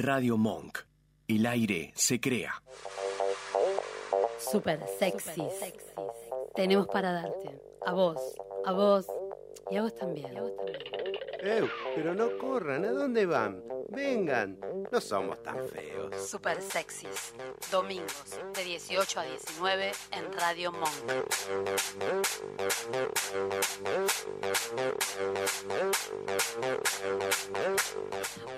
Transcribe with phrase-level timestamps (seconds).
[0.00, 0.78] Radio Monk.
[1.28, 2.62] El aire se crea.
[4.38, 5.42] Super sexy.
[6.54, 7.60] Tenemos para darte.
[7.84, 8.18] A vos,
[8.64, 9.06] a vos
[9.70, 10.32] y a vos también.
[11.42, 13.62] Eh, pero no corran, ¿a dónde van?
[13.90, 14.58] Vengan,
[14.92, 16.28] no somos tan feos.
[16.28, 17.32] Super sexys.
[17.70, 20.90] Domingos de 18 a 19 en Radio Monk.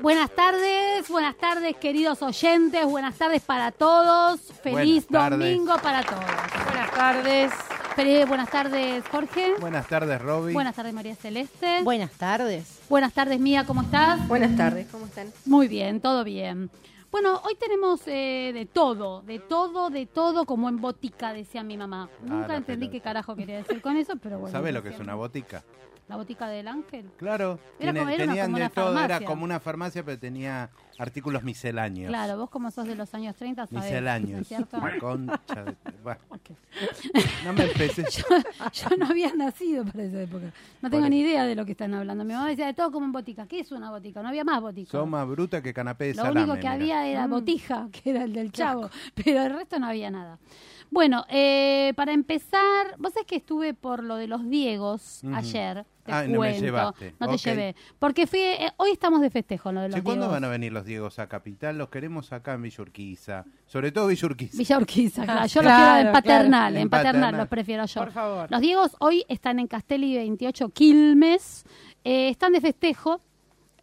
[0.00, 4.40] Buenas tardes, buenas tardes queridos oyentes, buenas tardes para todos.
[4.62, 5.38] Feliz Buenas tardes.
[5.38, 6.24] domingo para todos.
[6.66, 7.52] Buenas tardes.
[7.96, 9.54] Feliz- buenas tardes Jorge.
[9.60, 10.52] Buenas tardes, Roby.
[10.54, 11.82] Buenas tardes María Celeste.
[11.82, 12.80] Buenas tardes.
[12.92, 14.28] Buenas tardes Mía, ¿cómo estás?
[14.28, 15.28] Buenas tardes, ¿cómo están?
[15.46, 16.68] Muy bien, todo bien.
[17.10, 21.78] Bueno, hoy tenemos eh, de todo, de todo, de todo, como en botica, decía mi
[21.78, 22.10] mamá.
[22.20, 22.92] Nunca Ah, la entendí pelota.
[22.92, 24.52] qué carajo quería decir con eso, pero bueno.
[24.52, 25.64] ¿Sabes lo que es una botica?
[26.12, 27.10] La botica del ángel.
[27.16, 27.58] Claro.
[27.80, 29.26] Era como- era tenían como de una todo, era farmacia.
[29.26, 32.08] como una farmacia, pero tenía artículos misceláneos.
[32.10, 33.72] Claro, vos como sos de los años 30, sabés.
[33.72, 34.40] ¿no Misceláneos.
[34.42, 34.76] es cierto?
[34.76, 36.50] La concha de- bueno, Ok.
[37.46, 38.04] no me empecé.
[38.72, 40.52] Yo no había nacido para esa época.
[40.82, 42.24] No tengo Por ni idea de lo que están hablando.
[42.24, 43.46] Mi mamá decía de todo como en botica.
[43.46, 44.22] ¿Qué es una botica?
[44.22, 44.90] No había más botica.
[44.90, 46.40] Sos más bruta que canapé de Lo salame.
[46.42, 46.72] único que mira.
[46.72, 50.38] había era botija, que era el del chavo, pero el resto no había nada.
[50.92, 56.12] Bueno, eh, para empezar, vos sabés que estuve por lo de los Diegos ayer, te
[56.12, 57.14] Ah, no me llevaste.
[57.18, 60.24] No te llevé, porque fui, eh, hoy estamos de festejo, lo de los Che, ¿Cuándo
[60.26, 60.34] Diegos.
[60.36, 61.78] van a venir los Diegos a Capital?
[61.78, 63.44] Los queremos acá en Villa Urquiza.
[63.66, 64.58] Sobre todo Villa Urquiza.
[64.58, 65.46] Villa Urquiza, claro.
[65.46, 66.12] Yo Claro, los quiero en claro.
[66.12, 67.40] paternal, En en paternal paternal.
[67.40, 68.00] los prefiero yo.
[68.02, 68.50] Por favor.
[68.50, 71.64] Los Diegos hoy están en Castelli 28 Quilmes,
[72.04, 73.22] eh, están de festejo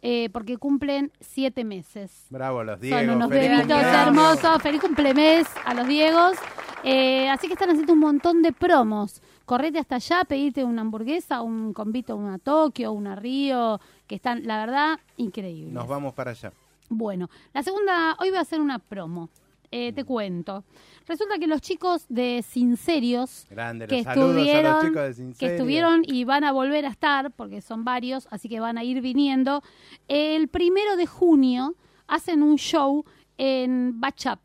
[0.02, 2.26] eh, porque cumplen siete meses.
[2.30, 3.00] Bravo, los Diegos.
[3.00, 4.62] Son unos bebitos hermosos.
[4.62, 6.36] Feliz cumplemes a los Diegos.
[6.82, 9.22] Eh, así que están haciendo un montón de promos.
[9.44, 14.58] Correte hasta allá, pedite una hamburguesa, un convito, una Tokio, una Río, que están, la
[14.58, 15.72] verdad, increíbles.
[15.72, 16.52] Nos vamos para allá.
[16.88, 19.28] Bueno, la segunda, hoy voy a hacer una promo.
[19.72, 20.64] Eh, te cuento.
[21.06, 26.24] Resulta que los chicos de Sincerios Grande, que estuvieron, los chicos de que estuvieron y
[26.24, 29.62] van a volver a estar, porque son varios, así que van a ir viniendo.
[30.08, 31.76] El primero de junio
[32.08, 33.04] hacen un show
[33.38, 34.40] en Bachap,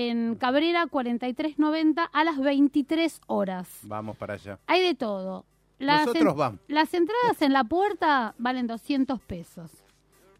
[0.00, 3.68] en Cabrera 4390 a las 23 horas.
[3.82, 4.60] Vamos para allá.
[4.68, 5.44] Hay de todo.
[5.80, 6.60] Las, Nosotros en- vamos.
[6.68, 9.72] las entradas en la puerta valen 200 pesos.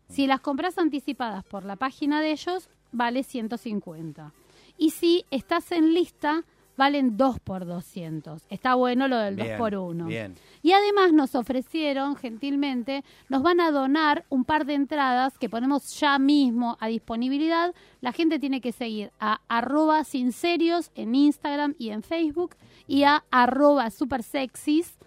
[0.09, 4.33] Si las compras anticipadas por la página de ellos, vale 150.
[4.77, 6.45] Y si estás en lista,
[6.79, 8.45] valen 2 por 200.
[8.49, 10.07] Está bueno lo del 2 Bien, por 1.
[10.07, 10.35] Bien.
[10.63, 15.99] Y además nos ofrecieron, gentilmente, nos van a donar un par de entradas que ponemos
[16.01, 17.75] ya mismo a disponibilidad.
[18.01, 22.55] La gente tiene que seguir a arroba sincerios en Instagram y en Facebook
[22.87, 24.99] y a arroba supersexys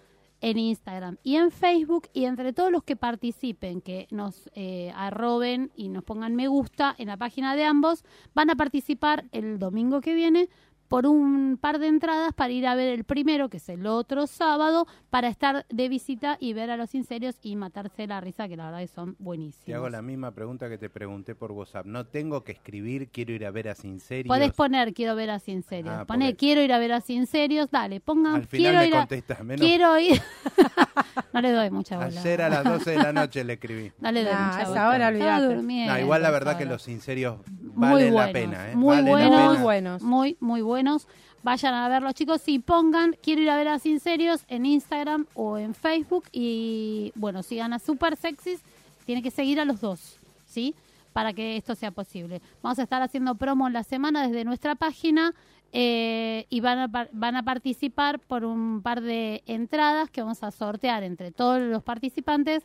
[0.42, 5.70] en Instagram y en Facebook y entre todos los que participen, que nos eh, arroben
[5.76, 8.04] y nos pongan me gusta en la página de ambos,
[8.34, 10.48] van a participar el domingo que viene
[10.92, 14.26] por un par de entradas para ir a ver el primero, que es el otro
[14.26, 18.58] sábado, para estar de visita y ver a los sincerios y matarse la risa, que
[18.58, 19.64] la verdad que son buenísimos.
[19.64, 21.86] Te hago la misma pregunta que te pregunté por WhatsApp.
[21.86, 24.28] No tengo que escribir, quiero ir a ver a Sincerios.
[24.28, 25.94] Podés poner quiero ver a Sincerios.
[25.96, 28.86] Ah, Poné porque- quiero ir a ver a Sincerios, dale, pongan Al final quiero me
[28.88, 30.20] ir a contestás, menos- quiero ir
[31.32, 32.08] No le doy mucha bola.
[32.20, 33.90] Ayer a las 12 de la noche le escribí.
[33.98, 34.88] No le doy Nah, mucha bola.
[34.88, 35.54] hora Estaba olvidate.
[35.54, 37.36] durmiendo, No, igual la verdad que los Sincerios
[37.74, 38.70] muy valen buenos, la pena.
[38.70, 38.76] ¿eh?
[38.76, 39.48] muy Valen la buenos, pena.
[39.52, 40.02] Muy buenos.
[40.02, 41.08] muy muy buenos.
[41.42, 45.58] Vayan a verlos chicos y pongan quiero ir a ver a Sincerios en Instagram o
[45.58, 48.62] en Facebook y bueno, sigan a Super Sexys,
[49.06, 50.74] tiene que seguir a los dos, ¿sí?
[51.12, 52.40] Para que esto sea posible.
[52.62, 55.34] Vamos a estar haciendo promo en la semana desde nuestra página
[55.72, 60.50] eh, y van a, van a participar por un par de entradas que vamos a
[60.52, 62.62] sortear entre todos los participantes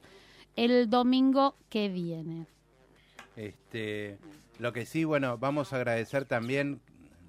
[0.55, 2.45] el domingo que viene.
[3.35, 4.17] Este,
[4.59, 6.81] lo que sí, bueno, vamos a agradecer también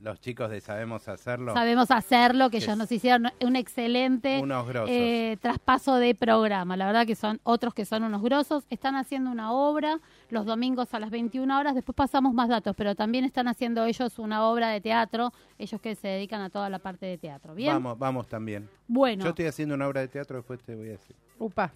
[0.03, 1.55] los chicos de Sabemos Hacerlo.
[1.55, 4.43] Sabemos hacerlo, que Que ellos nos hicieron un excelente
[4.87, 6.77] eh, traspaso de programa.
[6.77, 8.65] La verdad que son otros que son unos grosos.
[8.71, 10.01] Están haciendo una obra
[10.31, 11.75] los domingos a las 21 horas.
[11.75, 15.33] Después pasamos más datos, pero también están haciendo ellos una obra de teatro.
[15.59, 17.55] Ellos que se dedican a toda la parte de teatro.
[17.55, 17.73] Bien.
[17.75, 18.69] Vamos, vamos también.
[18.87, 21.17] Bueno, Yo estoy haciendo una obra de teatro, después te voy a decir.
[21.39, 21.73] Upa.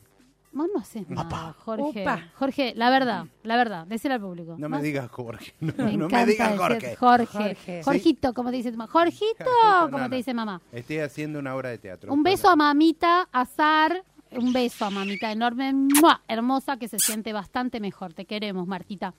[0.53, 2.05] Vos no haces nada, Jorge.
[2.35, 4.57] Jorge, la verdad, la verdad, decir al público.
[4.59, 5.55] No me digas Jorge.
[5.61, 6.97] No, Me no me digas Jorge.
[6.97, 7.27] Jorge.
[7.27, 7.83] Jorge.
[7.85, 8.91] Jorgito, como te dice tu mamá.
[8.91, 10.17] Jorgito, Jorgito, como no, te no.
[10.17, 10.61] dice mamá.
[10.73, 12.13] Estoy haciendo una obra de teatro.
[12.13, 14.05] Un beso a mamita Azar.
[14.35, 16.23] Un beso a mamita enorme, ¡mua!
[16.27, 18.15] hermosa, que se siente bastante mejor.
[18.15, 19.13] Te queremos, Martita.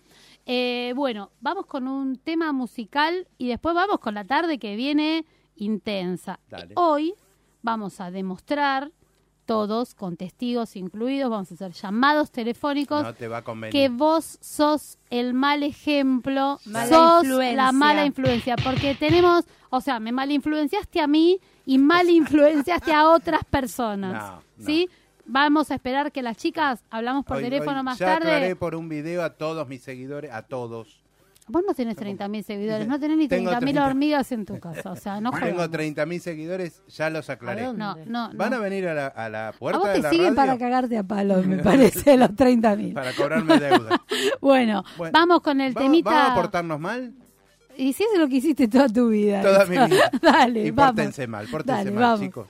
[0.44, 5.24] Eh, bueno, vamos con un tema musical y después vamos con la tarde que viene
[5.56, 6.40] intensa.
[6.50, 6.74] Dale.
[6.78, 7.14] Hoy
[7.62, 8.92] vamos a demostrar
[9.46, 13.72] todos, con testigos incluidos, vamos a hacer llamados telefónicos, No te va a convenir.
[13.74, 17.56] que vos sos el mal ejemplo, Mala sos influencia.
[17.66, 22.94] la mala influencia, porque tenemos, o sea, me mal influenciaste a mí y mal influenciaste
[22.94, 24.66] a otras personas, No, no.
[24.66, 24.90] ¿sí?
[25.26, 28.56] Vamos a esperar que las chicas, hablamos por Hoy- teléfono hoy más ya aclaré tarde.
[28.58, 31.03] por un video a todos mis seguidores, a todos.
[31.48, 33.86] Vos no tenés 30.000 seguidores, no tenés ni Tengo 30.000 30.
[33.88, 35.70] hormigas en tu casa, o sea, no Tengo jodamos.
[35.78, 37.66] 30.000 seguidores, ya los aclaré.
[37.66, 37.74] ¿A?
[37.74, 38.38] No, no, no.
[38.38, 40.36] Van a venir a la, a la A puerta vos de te la siguen radio
[40.38, 42.94] para cagarte a palos, me parece, los 30.000.
[42.94, 44.02] para cobrarme deuda.
[44.42, 46.10] Bueno, Bueno, vamos con el ¿Vamos, temita.
[46.12, 47.14] ¿Vamos a portarnos mal?
[47.76, 49.42] Y si es lo que hiciste toda tu vida.
[49.42, 50.12] Toda mi vida.
[50.22, 50.92] Dale, y vamos.
[50.96, 52.20] pórtense mal, pórtense Dale, mal, vamos.
[52.22, 52.48] chicos.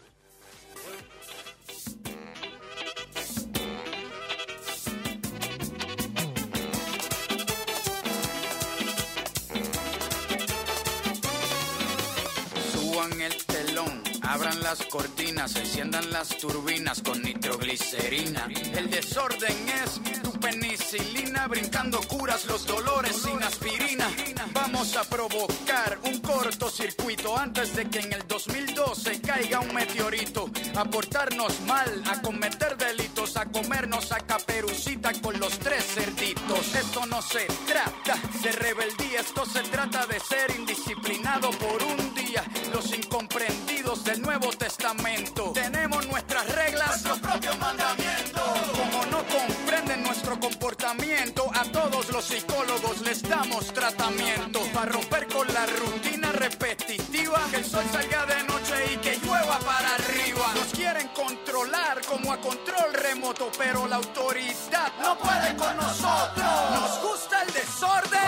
[14.34, 18.50] Abran las cortinas, enciendan las turbinas con nitroglicerina.
[18.76, 24.10] El desorden es tu penicilina, brincando curas los dolores sin aspirina.
[24.52, 30.50] Vamos a provocar un cortocircuito antes de que en el 2012 caiga un meteorito.
[30.78, 36.74] A portarnos mal, a cometer delitos, a comernos a caperucita con los tres cerditos.
[36.74, 42.44] Esto no se trata de rebeldía, esto se trata de ser indisciplinado por un día.
[42.74, 42.92] Los
[43.34, 45.52] incomprendidos del Nuevo Testamento.
[45.54, 48.44] Tenemos nuestras reglas, nuestros propios mandamientos.
[48.72, 54.62] Como no comprenden nuestro comportamiento, a todos los psicólogos les damos tratamiento.
[54.74, 59.60] Para romper con la rutina repetitiva, que el sol salga de noche y que llueva
[59.60, 60.54] para arriba.
[60.56, 66.72] Nos quieren controlar como a control remoto, pero la autoridad no puede con nosotros.
[66.72, 68.20] Nos gusta el desorden,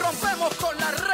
[0.00, 1.11] rompemos con las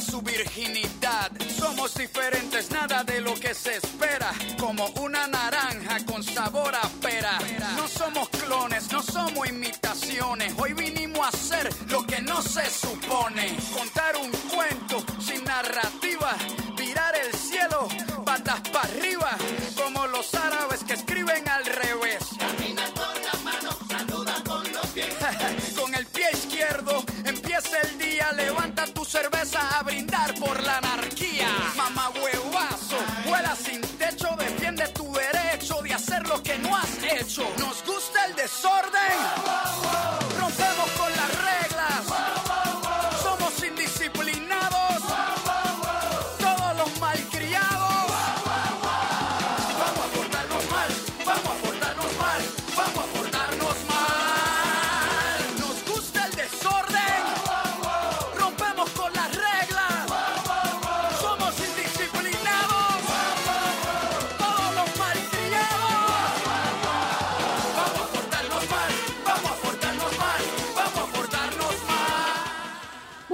[0.00, 0.87] Su virginidad.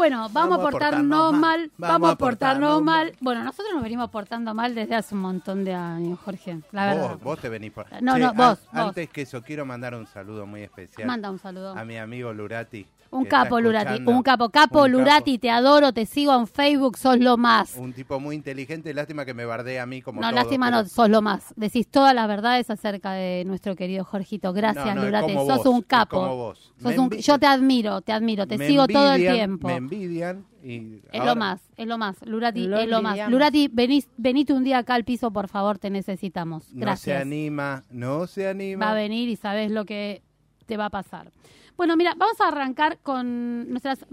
[0.04, 3.06] Bueno, vamos, a portarnos mal, vamos a portarnos mal.
[3.06, 3.16] mal.
[3.20, 7.08] Bueno, nosotros nos venimos portando mal desde hace un montón de años, Jorge, la verdad.
[7.12, 7.87] Vos, vos te venís por...
[8.02, 8.88] No, Che, no, an- vos, vos.
[8.88, 11.75] Antes que eso, quiero mandar un saludo muy especial Manda un saludo.
[11.75, 12.87] a mi amigo Lurati.
[13.11, 14.02] Un capo, Lurati.
[14.06, 14.49] Un capo.
[14.50, 17.76] Capo, Un Lurati, te adoro, te sigo en Facebook, sos lo más.
[17.76, 20.82] Un tipo muy inteligente, lástima que me bardee a mí como No, todo, lástima, pero-
[20.82, 21.52] no, sos lo más.
[21.56, 24.52] Decís todas las verdades acerca de nuestro querido Jorgito.
[24.52, 25.32] Gracias, No, no, es Lurati.
[25.34, 26.16] como Sos vos, un es capo.
[26.20, 26.73] como vos.
[26.82, 29.68] Sos un- Yo te admiro, te admiro, te me sigo todo el tiempo.
[29.68, 32.16] Me envidian y Es ahora- lo más, es lo más.
[32.26, 33.30] Lurati, Lo es lo más.
[33.30, 36.64] Lurati, venís, venite un día acá al piso, por favor, te necesitamos.
[36.73, 37.23] No se Gracias.
[37.23, 38.87] anima, no se anima.
[38.87, 40.23] va a venir y sabes lo que
[40.66, 41.30] te va a pasar.
[41.76, 44.04] Bueno, mira, vamos a arrancar con nuestras...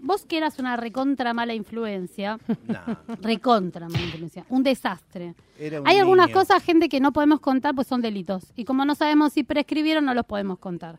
[0.00, 2.78] Vos que eras una recontra mala influencia, No,
[3.20, 5.34] recontra mala influencia, un desastre.
[5.58, 6.38] era un Hay algunas niño.
[6.38, 8.52] cosas, gente, que no podemos contar, pues son delitos.
[8.54, 10.98] Y como no sabemos si prescribieron, no los podemos contar.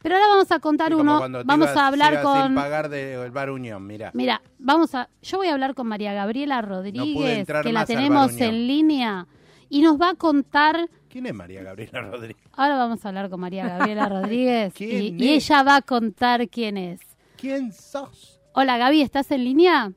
[0.00, 2.54] Pero ahora vamos a contar uno, vamos ibas- a hablar sin con...
[2.54, 4.12] pagar del Bar Unión, mira.
[4.14, 8.42] Mira, vamos a, yo voy a hablar con María Gabriela Rodríguez, que la tenemos Bar
[8.42, 9.26] en línea,
[9.68, 12.36] y nos va a contar, ¿Quién es María Gabriela Rodríguez?
[12.56, 17.00] ahora vamos a hablar con María Gabriela Rodríguez, y, ella va a contar quién es.
[17.36, 18.40] ¿Quién sos?
[18.52, 19.92] Hola Gaby, ¿estás en línea?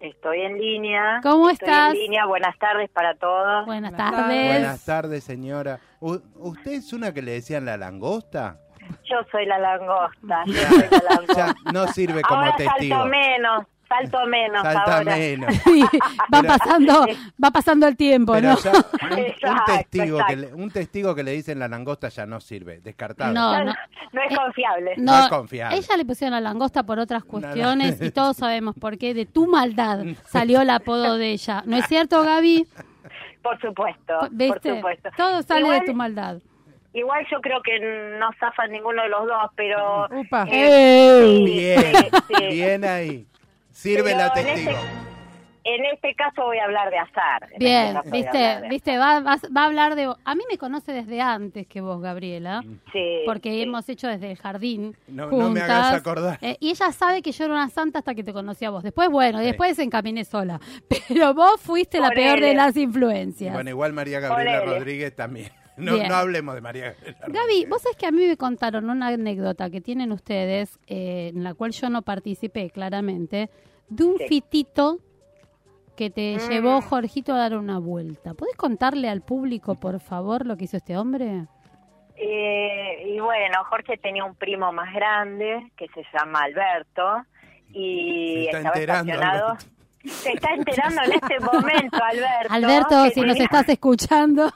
[0.00, 1.20] Estoy en línea.
[1.22, 1.92] ¿Cómo Estoy estás?
[1.94, 2.24] en línea.
[2.24, 3.66] Buenas tardes para todos.
[3.66, 4.46] Buenas Buenas tardes.
[4.46, 5.78] Buenas tardes, señora.
[6.00, 8.58] U- ¿Usted es una que le decían la langosta?
[9.04, 10.42] Yo soy la langosta.
[10.46, 11.54] yo soy la langosta.
[11.66, 12.96] Ya no sirve como ahora testigo.
[12.96, 15.16] salto menos, salto menos Salta ahora.
[15.16, 15.54] menos.
[15.64, 17.06] Sí, va Pero- pasando,
[17.44, 18.58] va pasando el tiempo, Pero ¿no?
[18.58, 22.24] ya un, un Exacto, testigo que le, un testigo que le dicen la langosta ya
[22.26, 23.32] no sirve, descartado.
[23.34, 23.74] No, No, no.
[24.12, 24.94] no es Eh, confiable.
[24.96, 25.76] No es confiable.
[25.78, 27.40] Ella le pusieron la langosta por otras No, no.
[27.40, 29.12] cuestiones y todos sabemos por qué.
[29.14, 31.62] De tu maldad salió el apodo de ella.
[31.66, 32.66] ¿No es cierto, Gaby?
[33.42, 35.08] Por supuesto, por supuesto.
[35.16, 36.36] Todo sale igual, de tu maldad.
[36.92, 37.78] Igual yo creo que
[38.18, 40.06] no zafan ninguno de los dos, pero...
[40.10, 40.44] Upa.
[40.50, 42.46] eh, sí, Bien, sí, sí.
[42.48, 43.26] bien ahí.
[43.80, 44.70] Sirve Pero la en testigo.
[44.70, 45.10] este-
[45.62, 47.48] En este caso voy a hablar de azar.
[47.52, 50.10] En Bien, este a viste, viste, va, va, va a hablar de...
[50.24, 52.62] A mí me conoce desde antes que vos, Gabriela.
[52.92, 53.62] Sí, porque sí.
[53.62, 55.52] hemos hecho desde el jardín No- no juntas.
[55.52, 56.38] me hagas acordar.
[56.40, 58.82] Eh, y ella sabe que yo era una santa hasta que te conocí a vos.
[58.82, 59.44] Después, bueno, Sí.
[59.44, 60.58] después encaminé sola.
[61.08, 63.52] Pero vos fuiste la peor de las influencias.
[63.52, 64.60] Bueno, igual María Gabriela.
[64.64, 65.50] Rodríguez también.
[65.76, 66.08] No, Bien.
[66.08, 69.70] no hablemos de María Gabriela Gaby, vos sabés que a mí me contaron una anécdota
[69.70, 73.48] que tienen ustedes, eh, en la cual yo no participé claramente,
[73.90, 74.24] de un Sí.
[74.28, 74.98] fitito
[75.96, 76.48] que te Mm.
[76.50, 78.32] llevó Jorgito a dar una vuelta.
[78.34, 81.46] ¿Podés contarle al público, por favor, lo que hizo este hombre?
[82.16, 87.22] Eh, y bueno, Jorge tenía un primo más grande que se llama Alberto
[87.70, 89.46] y Se está estaba enterando, estacionado.
[89.48, 89.66] Alberto.
[90.04, 92.48] Se está enterando en este momento, Alberto.
[92.54, 94.50] Alberto, si nos estás escuchando.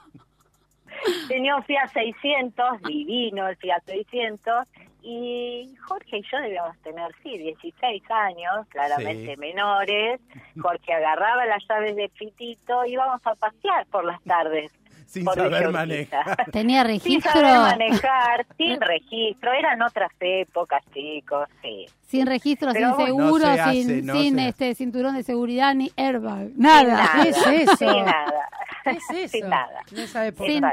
[1.28, 4.66] tenía un Fiat 600, divino el Fiat 600,
[5.04, 9.40] y Jorge y yo debíamos tener, sí, 16 años, claramente Sí.
[9.40, 10.20] menores.
[10.60, 14.72] Jorge agarraba las llaves del fitito, íbamos a pasear por las tardes.
[15.06, 16.50] Sin saber manejar.
[16.50, 17.30] Tenía Sin registro.
[17.32, 21.86] saber manejar, sin registro, eran otras épocas, chicos, sí.
[22.08, 24.48] Sin registro, Pero sin seguro, no se hace, sin, no sin se hace.
[24.48, 26.48] este cinturón de seguridad ni airbag.
[26.48, 26.94] Sin Nada.
[26.94, 27.76] nada, ¿Qué es eso?
[27.76, 28.48] Sin nada.
[28.82, 29.28] ¿Qué es eso?
[29.38, 29.80] Sin nada.
[29.92, 30.50] En esa época.
[30.50, 30.64] Sin,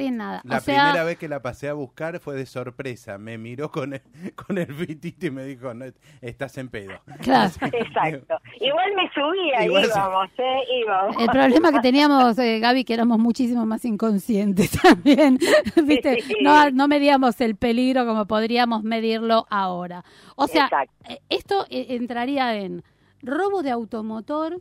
[0.00, 0.40] Sin nada.
[0.44, 3.18] La o sea, primera vez que la pasé a buscar fue de sorpresa.
[3.18, 4.02] Me miró con el,
[4.46, 5.84] con el fitito y me dijo, no,
[6.20, 6.92] estás en pedo.
[7.20, 7.52] Claro.
[7.72, 8.36] Exacto.
[8.60, 10.58] Igual me subía, Igual se- íbamos, ¿eh?
[10.84, 11.16] Íbamos.
[11.20, 15.38] El problema que teníamos, eh, Gaby, que éramos muchísimo más inconscientes también.
[15.84, 16.22] ¿Viste?
[16.22, 16.34] Sí.
[16.42, 20.04] No, no medíamos el peligro como podríamos medirlo ahora.
[20.36, 20.92] O sea, Exacto.
[21.08, 22.82] eh, esto eh, entraría en
[23.22, 24.60] robo de automotor,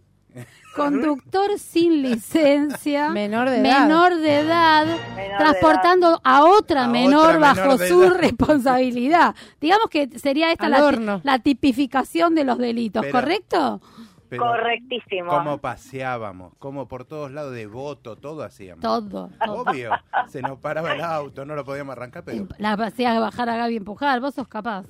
[0.76, 3.82] conductor sin licencia, Menor de edad.
[3.88, 8.14] menor de edad, Menor transportando a otra A menor otra bajo menor su edad.
[8.20, 9.36] responsabilidad.
[9.60, 13.82] Digamos que sería esta la, la tipificación de los delitos, Pero- ¿correcto?
[14.30, 15.32] Pero Correctísimo.
[15.32, 18.84] cómo paseábamos, cómo por todos lados de voto, todo hacíamos.
[18.84, 19.32] Todo.
[19.44, 19.54] todo.
[19.64, 19.90] Obvio,
[20.28, 23.74] se nos paraba el auto, no lo podíamos arrancar, pero La hacías bajar a Gaby
[23.74, 24.86] y empujar, vos sos capaz.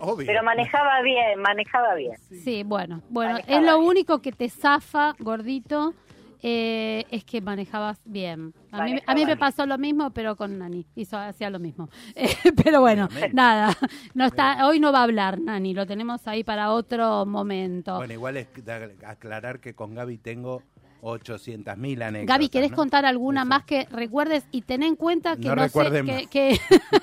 [0.00, 0.26] Obvio.
[0.26, 2.16] Pero manejaba bien, manejaba bien.
[2.42, 3.88] Sí, bueno, bueno, Manejaba es lo bien.
[3.90, 5.94] único que te zafa, gordito,
[6.42, 8.54] eh, es que manejabas bien.
[8.70, 11.88] A mí, a mí me pasó lo mismo, pero con Nani, hizo hacía lo mismo.
[12.14, 12.28] Eh,
[12.62, 13.76] pero bueno, nada,
[14.14, 17.96] no está, hoy no va a hablar Nani, lo tenemos ahí para otro momento.
[17.96, 18.48] Bueno, igual es
[19.04, 20.62] aclarar que con Gaby tengo
[21.00, 22.36] 800 mil anécdotas.
[22.36, 22.76] Gaby, ¿querés ¿no?
[22.76, 23.48] contar alguna Eso.
[23.48, 24.46] más que recuerdes?
[24.50, 26.58] Y ten en cuenta que No no, sé, que,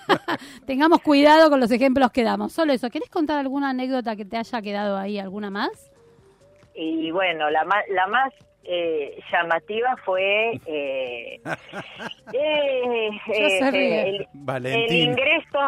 [0.66, 2.54] tengamos cuidado con los ejemplos que damos.
[2.54, 2.90] Solo eso.
[2.90, 5.18] ¿Querés contar alguna anécdota que te haya quedado ahí?
[5.20, 5.92] ¿Alguna más?
[6.76, 8.34] Y bueno, la más, la más
[8.66, 11.40] eh, llamativa fue eh,
[12.34, 14.28] eh, eh, ríe.
[14.48, 15.60] el, el ingreso,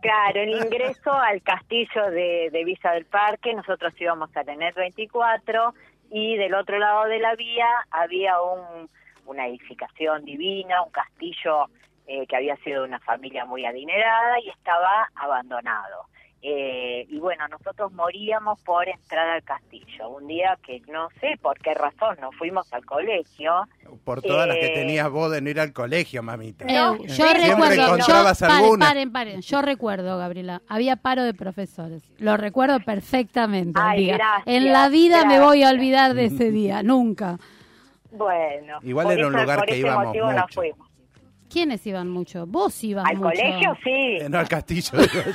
[0.00, 3.54] claro, el ingreso al castillo de, de Villa del Parque.
[3.54, 5.74] Nosotros íbamos a tener 24
[6.12, 8.90] y del otro lado de la vía había un,
[9.24, 11.66] una edificación divina, un castillo
[12.06, 16.06] eh, que había sido de una familia muy adinerada y estaba abandonado.
[16.44, 20.08] Eh, y bueno, nosotros moríamos por entrar al castillo.
[20.08, 23.52] Un día que no sé por qué razón nos fuimos al colegio.
[24.04, 26.64] Por todas las que Eh, tenías vos de no ir al colegio, mamita.
[26.64, 28.86] No, Eh, yo siempre recuerdo, yo, encontrabas paren, alguna.
[28.88, 29.40] paren, paren.
[29.40, 32.02] Yo recuerdo, Gabriela, había paro de profesores.
[32.18, 33.78] Lo recuerdo perfectamente.
[33.80, 34.16] Ay, amiga.
[34.16, 37.38] gracias, en la vida me voy a olvidar de ese día, nunca.
[38.10, 40.54] Bueno, Igual era un lugar por que ese íbamos motivo nos mucho.
[40.60, 40.88] fuimos.
[41.52, 42.46] ¿Quiénes iban mucho?
[42.46, 43.28] Vos ibas Al mucho.
[43.30, 43.90] colegio sí.
[44.20, 45.32] Eh, No al castillo, digo yo.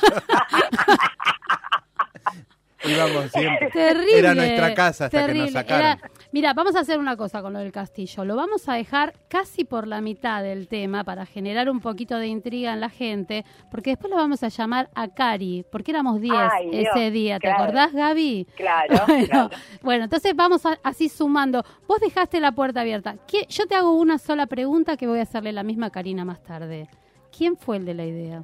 [2.90, 3.70] Íbamos siempre.
[3.72, 4.20] Terrible.
[4.20, 5.44] Era nuestra casa hasta que terrible.
[5.46, 5.86] nos sacaron.
[5.86, 6.00] Era-
[6.38, 8.24] Mira, vamos a hacer una cosa con lo del castillo.
[8.24, 12.28] Lo vamos a dejar casi por la mitad del tema para generar un poquito de
[12.28, 16.36] intriga en la gente, porque después lo vamos a llamar a Cari, porque éramos 10
[16.38, 17.40] Ay, Dios, ese día.
[17.40, 17.64] ¿Te claro.
[17.64, 18.46] acordás, Gaby?
[18.56, 19.50] Claro, Bueno, claro.
[19.82, 21.64] bueno, entonces vamos a- así sumando.
[21.88, 23.16] Vos dejaste la puerta abierta.
[23.26, 26.24] ¿Qué- Yo te hago una sola pregunta que voy a hacerle la misma a Karina
[26.24, 26.88] más tarde.
[27.36, 28.44] ¿Quién fue el de la idea?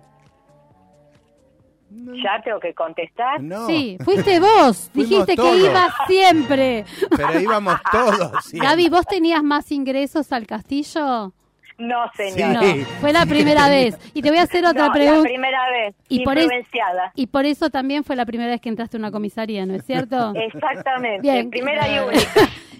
[2.23, 3.41] ¿Ya tengo que contestar?
[3.41, 4.89] No, Sí, fuiste vos.
[4.93, 5.51] Dijiste todos.
[5.55, 6.85] que ibas siempre.
[7.15, 8.31] pero íbamos todos.
[8.45, 8.57] sí.
[8.59, 11.31] Gaby, ¿vos tenías más ingresos al castillo?
[11.77, 12.53] No, señor.
[12.63, 13.97] No, fue la primera vez.
[14.13, 15.23] Y te voy a hacer otra No, la pregunta.
[15.23, 15.95] primera vez.
[16.07, 17.12] Y por, es- influenciada.
[17.15, 19.83] y por eso también fue la primera vez que entraste a una comisaría, ¿no es
[19.83, 20.33] cierto?
[20.35, 21.21] Exactamente.
[21.21, 21.50] Bien.
[21.50, 22.29] Primera y única.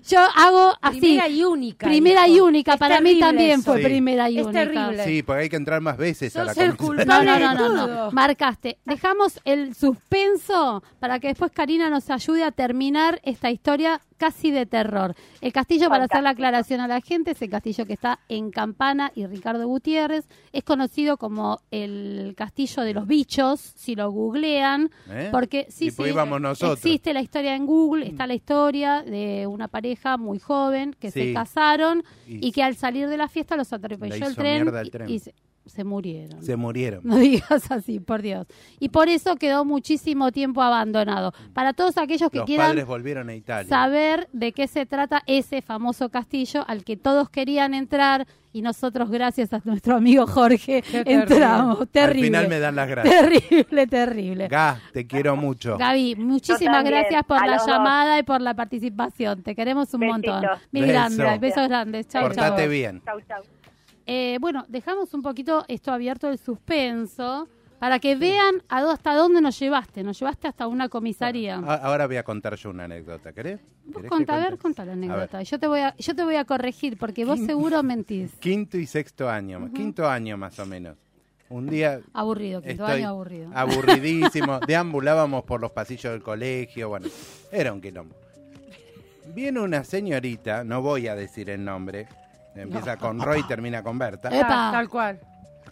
[0.07, 1.00] Yo hago así.
[1.00, 1.88] Primera y única.
[1.88, 2.38] Primera hijo.
[2.38, 2.74] y única.
[2.74, 3.72] Es Para mí también eso.
[3.72, 3.83] fue Sí.
[3.86, 4.60] primera y Es única.
[4.65, 5.03] terrible.
[5.05, 6.75] Sí, porque hay que entrar más veces a la el.
[7.05, 8.12] No, no, no, no.
[8.12, 8.77] Marcaste.
[8.86, 14.65] Dejamos el suspenso para que después Karina nos ayude a terminar esta historia casi de
[14.65, 15.15] terror.
[15.42, 18.51] El castillo, para hacer la aclaración a la gente, es el castillo que está en
[18.51, 20.25] Campana y Ricardo Gutiérrez.
[20.53, 24.89] Es conocido como el castillo de los bichos, si lo googlean.
[25.10, 25.27] ¿Eh?
[25.32, 26.77] Porque sí, sí, íbamos nosotros.
[26.77, 31.34] existe la historia en Google, está la historia de una pareja muy joven que se
[31.34, 34.72] casaron Y- y, que al salir de la fiesta los atropelló el tren,
[35.10, 35.34] y- y se,
[35.65, 36.43] se murieron.
[36.43, 37.01] Se murieron.
[37.13, 38.48] No digas así, por Dios.
[38.79, 41.34] Y por eso quedó muchísimo tiempo abandonado.
[41.53, 43.70] Para todos aquellos que Los quieran padres volvieron a Italia.
[43.70, 49.10] saber de qué se trata ese famoso castillo al que todos querían entrar y nosotros,
[49.10, 51.89] gracias a nuestro amigo Jorge, Qué entramos.
[51.89, 52.38] Terrible.
[52.38, 53.20] Al final me dan las gracias.
[53.22, 54.48] Terrible, terrible.
[54.48, 55.75] Ga, te quiero mucho.
[55.77, 57.65] Gaby, muchísimas gracias por a la dos.
[57.67, 59.41] llamada y por la participación.
[59.41, 60.36] Te queremos un Besitos.
[60.36, 60.60] montón.
[60.72, 60.93] Mil Beso.
[60.93, 62.08] grandes, besos grandes.
[62.10, 62.29] Chau, chau.
[62.36, 63.01] Portate bien.
[63.03, 63.41] Chau, chau.
[64.05, 67.48] Eh, bueno, dejamos un poquito esto abierto el suspenso
[67.79, 70.03] para que vean a hasta dónde nos llevaste.
[70.03, 71.55] Nos llevaste hasta una comisaría.
[71.57, 73.60] Ahora voy a contar yo una anécdota, ¿querés?
[73.86, 75.41] Vos ¿Querés contá, que a ver, contá la anécdota.
[75.43, 78.31] Yo te voy a, yo te voy a corregir porque vos seguro mentís.
[78.39, 80.98] Quinto y sexto año, quinto año más o menos.
[81.50, 83.51] Un día Aburrido, quinto año aburrido.
[83.53, 87.07] aburridísimo, deambulábamos por los pasillos del colegio, bueno,
[87.51, 88.15] era un quilombo.
[89.36, 92.07] Viene una señorita, no voy a decir el nombre,
[92.55, 94.72] empieza con Roy y termina con Berta, Epa.
[94.72, 95.19] Tal cual.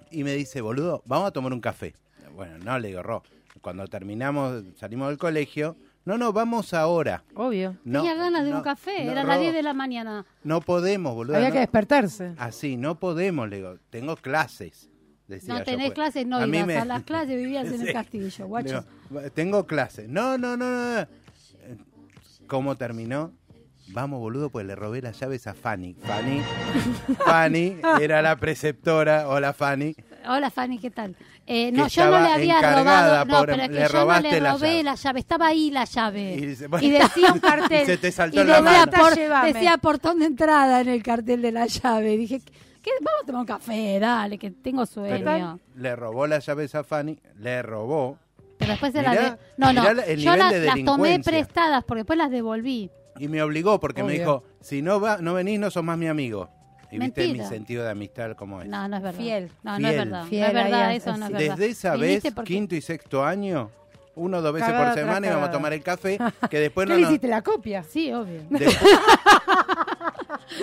[0.10, 1.94] y me dice, boludo, vamos a tomar un café.
[2.36, 3.24] Bueno, no, le digo, Ro,
[3.62, 7.24] cuando terminamos, salimos del colegio, no, no, vamos ahora.
[7.36, 7.78] Obvio.
[7.84, 10.26] No, Tenía ganas de no, un café, no, era Ro, las 10 de la mañana.
[10.44, 11.36] No podemos, boludo.
[11.36, 12.34] Había no- que despertarse.
[12.38, 14.90] Así, no podemos, le digo, tengo clases.
[15.28, 15.94] decía No yo, tenés pues.
[15.96, 17.88] clases, no A mí ibas me- a las clases, vivías en Sí.
[17.88, 18.84] el castillo, guacho.
[19.10, 20.10] Digo, tengo clases.
[20.10, 21.08] No, no, no, no.
[22.48, 23.32] ¿Cómo terminó?
[23.94, 25.96] Vamos, boludo, pues le robé las llaves a Fanny.
[25.96, 26.42] Fanny,
[27.26, 29.28] Fanny era la preceptora.
[29.28, 29.96] Hola, Fanny.
[30.28, 31.16] Hola Fanny, ¿qué tal?
[31.48, 34.40] Eh, no, yo no le había robado, no, pero es que le yo no le
[34.42, 34.84] la robé llave.
[34.84, 36.34] la llave, estaba ahí la llave.
[36.36, 37.84] Y dice, bueno, Y decía un cartel.
[37.84, 38.92] Y se te saltó y la decía, mano.
[38.92, 42.16] por- decía portón de entrada en el cartel de la llave.
[42.18, 42.40] Dije,
[42.82, 42.92] ¿qué?
[43.02, 45.60] Vamos a tomar un café, dale, que tengo sueño.
[45.76, 48.18] le robó las llaves a Fanny, le robó.
[48.58, 49.38] Pero después se Mirá, las...
[49.58, 50.54] No, no, la- yo las,
[50.86, 52.90] tomé prestadas porque después las devolví.
[53.20, 56.08] Y me obligó porque me dijo, si no va, no venís, no sos más mi
[56.08, 56.50] amigo.
[56.92, 57.44] Y viste Mentira.
[57.44, 58.68] mi sentido de amistad como es.
[58.68, 59.20] No, no es verdad.
[59.20, 59.50] Fiel.
[59.64, 60.26] No, no es verdad.
[60.26, 61.56] Fiel no es verdad, eso no es verdad.
[61.58, 63.70] Desde esa vez, porque- quinto y sexto año,
[64.16, 65.58] uno o dos veces Cagada por tras semana íbamos a cagada.
[65.58, 66.18] tomar el café,
[66.50, 67.12] que después ¿Qué no le nos...
[67.12, 67.84] hiciste la copia?
[67.84, 68.42] Sí, obvio.
[68.50, 68.78] Después-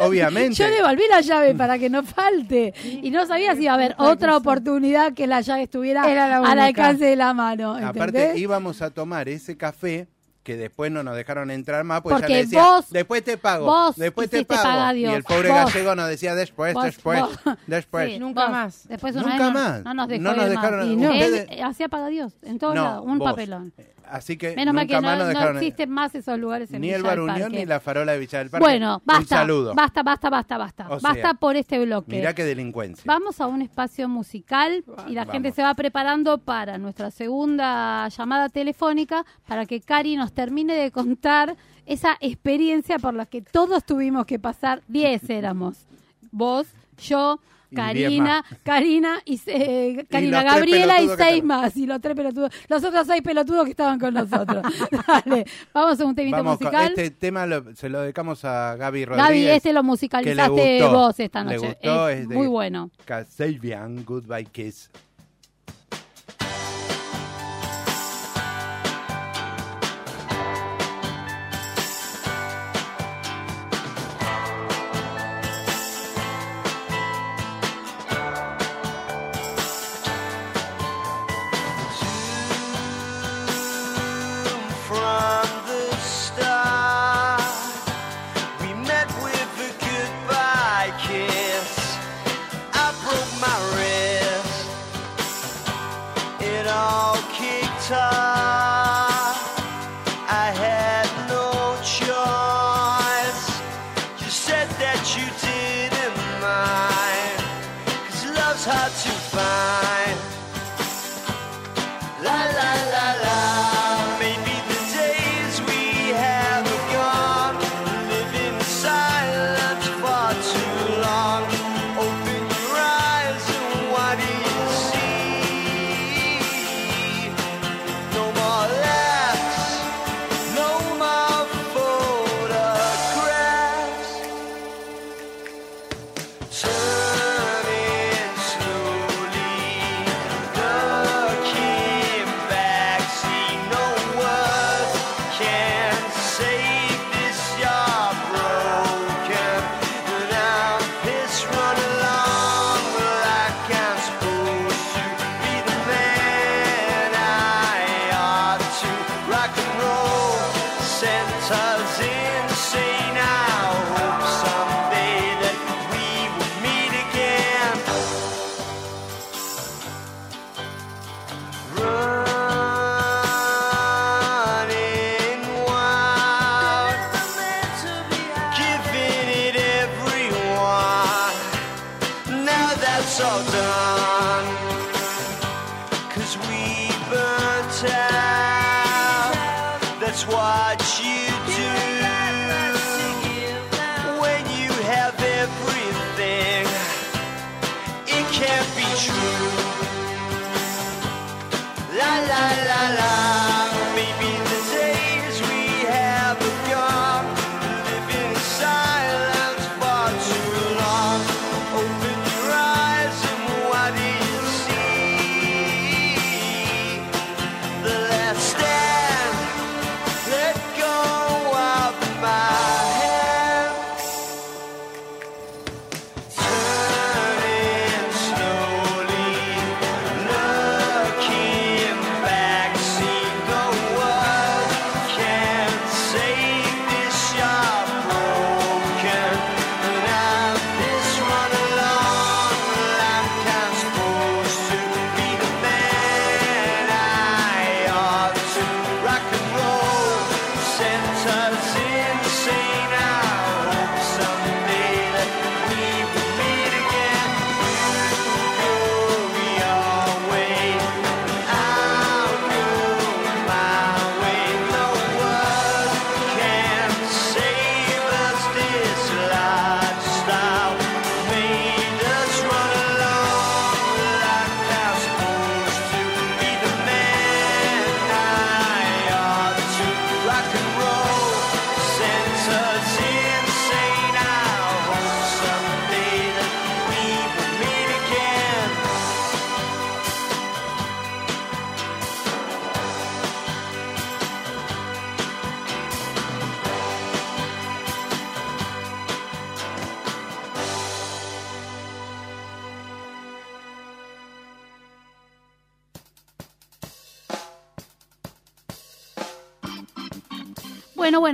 [0.02, 0.54] Obviamente.
[0.54, 2.74] Yo devolví la llave para que no falte.
[2.84, 6.38] Y no sabía si iba a haber otra oportunidad que la llave estuviera Era la
[6.50, 7.74] al alcance de la mano.
[7.74, 10.08] Aparte, íbamos a tomar ese café
[10.42, 13.36] que después no nos dejaron entrar más, pues Porque ya le decía, vos- después te
[13.36, 14.62] pago, vos después te pago.
[14.62, 15.14] paga a y Dios.
[15.14, 15.64] el pobre Vos.
[15.66, 18.10] gallego nos decía después, Vos- después, vos- después.
[18.10, 18.50] Sí, Nunca vos.
[18.50, 18.88] más.
[18.88, 19.84] Después una Nunca vez más.
[19.84, 20.88] No, nos dejó No nos dejaron- más.
[20.88, 21.12] Y no.
[21.12, 23.30] Él ustedes- eh, hacía paga a Dios, en todos No, lados, un vos.
[23.30, 23.72] papelón.
[24.10, 26.96] Así que Menos mal nunca que más no, existen más esos lugares en ni el
[27.02, 27.56] Villa Baruñón Parque.
[27.58, 28.64] ni la farola de Villa del Parque.
[28.64, 29.74] Bueno, Un basta, saludo.
[29.74, 30.86] basta, basta, basta, basta.
[30.90, 32.16] O sea, basta por este bloque.
[32.16, 33.04] Mirá qué delincuencia.
[33.06, 35.32] Vamos a un espacio musical y la Vamos.
[35.32, 40.90] gente se va preparando para nuestra segunda llamada telefónica para que Cari nos termine de
[40.90, 44.82] contar esa experiencia por la que todos tuvimos que pasar.
[44.88, 45.86] Diez éramos.
[46.30, 46.66] Vos,
[46.98, 47.40] yo,
[47.74, 48.44] Karina.
[48.62, 53.22] Karina y eh, Karina Gabriela y seis más y los tres pelotudos, los otros seis
[53.22, 54.62] pelotudos que estaban con nosotros.
[55.06, 56.86] Dale, vamos a un temito Vamos con- musical.
[56.88, 59.26] este tema lo- se lo dedicamos a Gaby Rodríguez.
[59.28, 61.66] Gaby, este lo musicalizaste vos esta Le noche.
[61.68, 62.90] gustó, es es de- muy bueno.
[63.04, 64.90] Kasabian, Goodbye Kiss.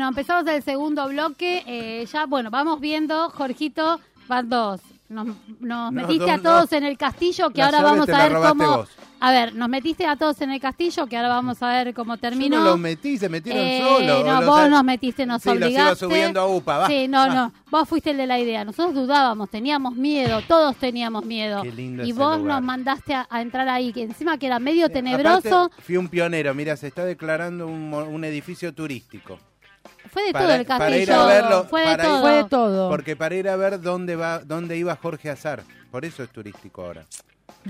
[0.04, 1.62] Bueno, empezamos el segundo bloque.
[1.66, 4.82] eh, ya, bueno, vamos viendo, Jorgito, van dos.
[5.08, 6.76] Nos, nos No, metiste a dos, todos no.
[6.78, 8.76] en el castillo, que La ahora vamos a ver cómo...
[8.78, 8.88] vos.
[9.20, 12.16] A ver, nos metiste a todos en el castillo, que ahora vamos a ver cómo
[12.16, 12.58] Yo terminó.
[12.58, 15.66] no los metí, se metieron Eh, no, Los- vos nos metiste, nos Sí, los iba
[15.66, 16.04] obligaste.
[16.04, 16.86] subiendo a UPA, va.
[16.88, 17.28] Sí, no, Va.
[17.34, 18.64] no, vos fuiste el de la idea.
[18.66, 21.62] Nosotros dudábamos, teníamos miedo, todos teníamos miedo.
[21.62, 22.56] Qué lindo y vos lugar.
[22.56, 25.70] nos mandaste a, a entrar ahí, que encima que era medio Aparte, tenebroso.
[25.80, 29.38] fui un pionero, mira, se está declarando un, un edificio turístico.
[30.14, 31.02] Fue de para- todo el para castillo.
[31.02, 32.20] ir a verlo, fue de para ir- todo.
[32.22, 32.88] Fue de todo.
[32.88, 35.62] Porque para ir a ver dónde va, dónde iba Jorge Azar.
[35.90, 37.04] Por eso es turístico ahora.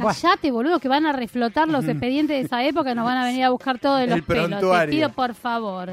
[0.00, 3.24] Callate, boludo, que van a reflotar los expedientes de esa época y nos van a
[3.24, 4.61] venir a buscar todo de El los pelos.
[4.61, 5.90] Te pido, por favor.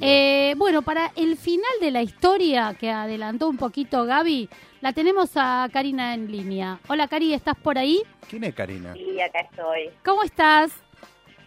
[0.00, 4.48] Eh, bueno, para el final de la historia que adelantó un poquito Gaby,
[4.82, 6.78] la tenemos a Karina en línea.
[6.88, 8.02] Hola, Cari, ¿estás por ahí?
[8.28, 8.92] ¿Quién es Karina?
[8.92, 9.90] Sí, acá estoy.
[10.04, 10.72] ¿Cómo estás?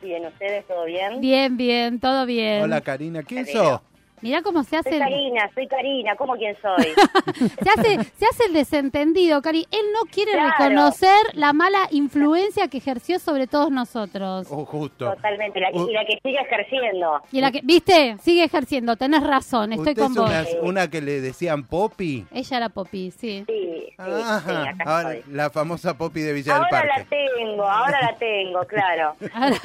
[0.02, 1.20] Bien, ¿ustedes todo bien?
[1.22, 2.64] Bien, bien, todo bien.
[2.64, 3.64] Hola Karina, ¿quién Alegro.
[3.64, 3.82] sos?
[4.22, 6.86] Mirá cómo se hace, Soy el, Karina, soy Karina, ¿cómo quién soy?
[7.64, 9.68] se hace, se hace el desentendido, Cari.
[9.72, 10.52] Él no quiere Claro.
[10.58, 14.48] reconocer la mala influencia que ejerció sobre todos nosotros.
[14.50, 15.12] Oh, justo.
[15.14, 17.22] Totalmente, la que- y la que sigue ejerciendo.
[17.32, 20.30] Y la que, viste, sigue ejerciendo, tenés razón, estoy ¿Usted con es vos.
[20.62, 22.26] una, una que le decían Poppy?
[22.32, 23.44] Ella era Poppy, sí.
[23.48, 25.34] Sí, sí, acá ahora, estoy.
[25.34, 29.16] la famosa Poppy de Villa del Ahora la tengo, ahora la tengo, claro.
[29.34, 29.58] Ahora,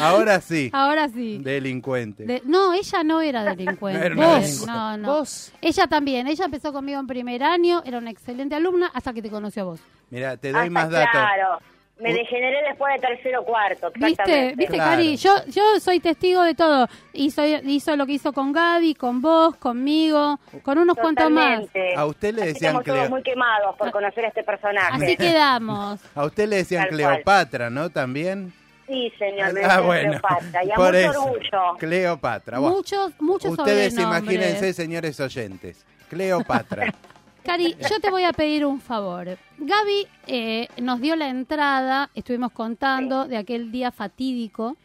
[0.00, 1.38] Ahora sí, ahora sí.
[1.42, 2.24] delincuente.
[2.24, 3.71] De- no, ella no era delincuente.
[3.80, 5.08] No era una Vos, no, no.
[5.14, 5.52] Vos.
[5.60, 9.30] Ella también, ella empezó conmigo en primer año, era una excelente alumna hasta que te
[9.30, 9.80] conoció a vos.
[10.10, 11.10] Mira, te doy Hasta, más datos.
[11.12, 11.58] Claro,
[11.98, 14.08] me degeneré después de tercero o cuarto, ¿Viste?
[14.10, 14.56] exactamente.
[14.56, 14.90] ¿Viste, Claro.
[14.90, 15.16] Cari?
[15.16, 16.88] Yo, yo soy testigo de todo.
[17.12, 21.60] Hizo, hizo lo que hizo con Gaby, con vos, conmigo, con unos cuantos más.
[21.66, 21.94] Totalmente.
[21.94, 25.04] A usted le Así decían Estamos todos muy quemados por conocer a este personaje.
[25.04, 26.00] Así quedamos.
[26.16, 27.12] A usted le decían Tal cual.
[27.14, 27.90] Cleopatra, ¿no?
[27.90, 28.52] También.
[28.92, 30.10] Sí, señor, ah, bueno.
[30.10, 31.22] Cleopatra, y a Por mucho eso.
[31.22, 31.76] orgullo.
[31.78, 32.58] Cleopatra.
[32.58, 35.84] Bueno, Muchos, muchos Ustedes imagínense, señores oyentes.
[36.10, 36.92] Cleopatra.
[37.44, 39.36] Cari, yo te voy a pedir un favor.
[39.58, 44.76] Gaby eh, nos dio la entrada, estuvimos contando de aquel día fatídico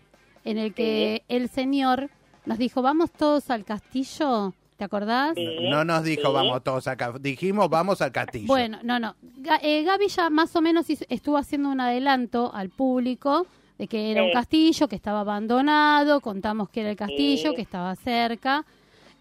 [0.44, 2.10] en el que el señor
[2.46, 5.34] nos dijo, vamos todos al castillo, ¿te acordás?
[5.36, 6.34] Sí, No nos dijo sí.
[6.34, 7.14] vamos todos acá.
[7.20, 8.48] Dijimos vamos al castillo.
[8.48, 9.16] Bueno, no, no.
[9.62, 13.46] Eh, Gaby ya más o menos hizo- estuvo haciendo un adelanto al público
[13.78, 14.28] de que era Sí.
[14.28, 17.56] un castillo que estaba abandonado, contamos que era el castillo, Sí.
[17.56, 18.66] que estaba cerca.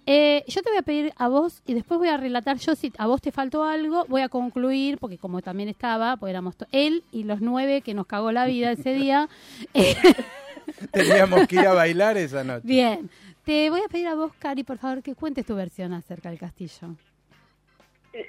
[0.08, 2.92] Eh, yo te voy a pedir a vos y después voy a relatar yo si
[2.96, 7.02] a vos te faltó algo, voy a concluir, porque como también estaba, pues éramos él
[7.10, 9.28] y los nueve que nos cagó la vida ese día.
[9.74, 9.96] eh,
[10.92, 12.62] Teníamos que ir a bailar esa noche.
[12.64, 13.10] bien,
[13.44, 16.38] te voy a pedir a vos, Cari, por favor, que cuentes tu versión acerca del
[16.38, 16.94] castillo.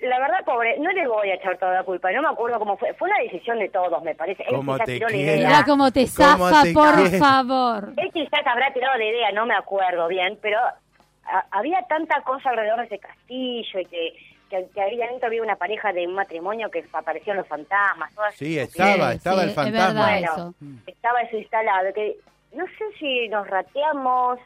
[0.01, 2.11] La verdad, pobre, no le voy a echar toda la culpa.
[2.11, 2.93] No me acuerdo cómo fue.
[2.95, 4.43] Fue una decisión de todos, me parece.
[4.43, 5.31] Él ¿Cómo quizás te tiró la quiero?
[5.33, 5.47] idea.
[5.49, 7.93] Mira cómo te ¿Cómo zafa, te por favor.
[7.97, 12.49] Él quizás habrá tirado la idea, no me acuerdo bien, pero a- había tanta cosa
[12.49, 14.13] alrededor de ese castillo y que,
[14.49, 18.13] que, que ahí adentro había una pareja de un matrimonio que aparecieron los fantasmas.
[18.15, 19.87] Todas Sí, estaba, estaba sí, el es fantasma.
[19.87, 20.53] verdad Bueno, eso.
[20.87, 21.93] estaba eso instalado.
[21.93, 22.15] Que
[22.53, 24.39] no sé si nos rateamos,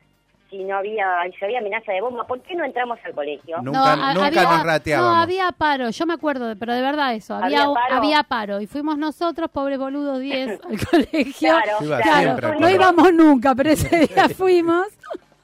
[0.52, 1.08] si no había,
[1.40, 2.28] si había amenaza de bomba.
[2.28, 3.58] ¿Por qué no entramos al colegio?
[3.64, 5.16] Nunca, ha- nunca había- nos rateábamos.
[5.16, 7.96] No, había paro, yo me acuerdo, de- pero de verdad eso, había, ¿Había paro?
[7.96, 8.62] había paro.
[8.62, 11.50] Y fuimos nosotros, pobres boludos 10, al colegio.
[11.50, 12.20] Claro, Iba claro.
[12.38, 14.88] siempre no íbamos nunca, pero ese día fuimos.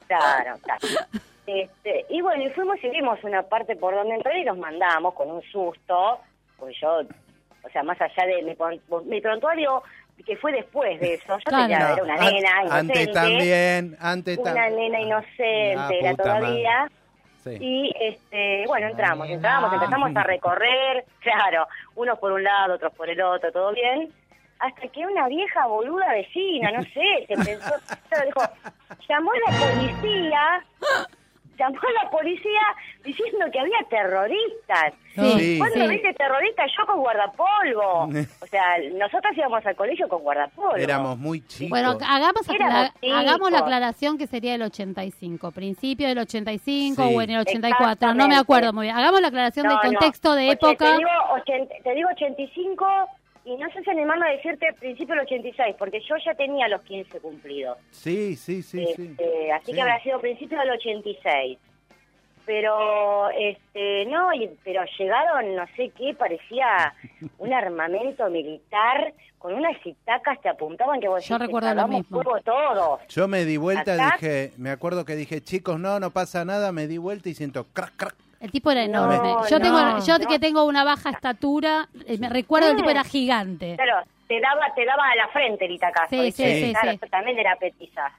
[0.06, 0.80] Claro, claro.
[1.46, 5.14] Este, y bueno, y fuimos y vimos una parte por donde entrar y nos mandamos
[5.14, 6.18] con un susto,
[6.58, 6.98] pues yo,
[7.64, 8.54] o sea, más allá de mi,
[9.06, 9.82] mi prontuario,
[10.24, 11.62] que fue después de eso, yo Claro.
[11.68, 16.88] tenía, era una An- nena Antes inocente, también, antes una nena inocente La era todavía,
[17.44, 17.56] Sí.
[17.60, 23.08] y este, bueno, entramos, entramos, empezamos a recorrer, claro, unos por un lado, otros por
[23.08, 24.12] el otro, todo bien,
[24.58, 27.74] hasta que una vieja boluda vecina, no sé, se pensó,
[28.26, 28.40] dijo,
[29.08, 30.64] llamó a la policía,
[31.58, 32.60] llamó a la policía
[33.04, 34.92] diciendo que había terroristas.
[35.14, 35.58] Sí.
[35.58, 35.88] ¿Cuándo sí.
[35.88, 36.70] viste terroristas?
[36.78, 38.08] Yo con guardapolvo.
[38.40, 38.62] O sea,
[38.94, 40.76] nosotros íbamos al colegio con guardapolvo.
[40.76, 41.70] Éramos muy chicos.
[41.70, 43.62] Bueno, hagamos, acla- hagamos la chicos.
[43.62, 47.14] aclaración que sería el 85, principio del 85 Sí.
[47.14, 48.96] o en el 84, no me acuerdo muy bien.
[48.96, 49.82] Hagamos la aclaración No, de no.
[49.82, 50.86] contexto de Oye, época.
[50.86, 52.86] Te digo, 80 te digo 85
[53.48, 56.82] y no sé si animarme a decirte principio del 86, porque yo ya tenía los
[56.82, 57.78] 15 cumplidos.
[57.90, 59.02] Sí, sí, sí, sí.
[59.18, 59.72] Este, así Sí.
[59.72, 61.58] que habrá sido principio del 86.
[62.46, 66.94] Pero, este, no, y- pero llegaron, no sé qué, parecía
[67.38, 72.00] un armamento militar con unas itacas que apuntaban que vos Yo decís, recuerdo lo "Hagamos
[72.10, 72.22] mismo".
[72.44, 73.00] todos.
[73.08, 76.72] Yo me di vuelta, Acá- dije, me acuerdo que dije, chicos, no, no pasa nada,
[76.72, 78.14] me di vuelta y siento crack, crack.
[78.40, 79.32] El tipo era No, enorme.
[79.50, 80.26] yo no, tengo, yo no.
[80.28, 83.74] que tengo una baja estatura, eh, me recuerdo el tipo era gigante.
[83.76, 86.08] Claro, te daba, te daba a la frente el itacazo.
[86.10, 86.98] Sí, sí, sí, Claro, sí.
[87.02, 88.10] yo también era petiza.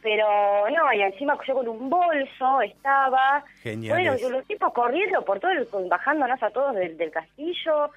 [0.00, 0.26] Pero
[0.70, 3.42] no, y encima yo con un bolso estaba.
[3.62, 4.04] Geniales.
[4.06, 7.90] Bueno, yo- los tipos corriendo por todo, el, bajándonos a todos del, del castillo.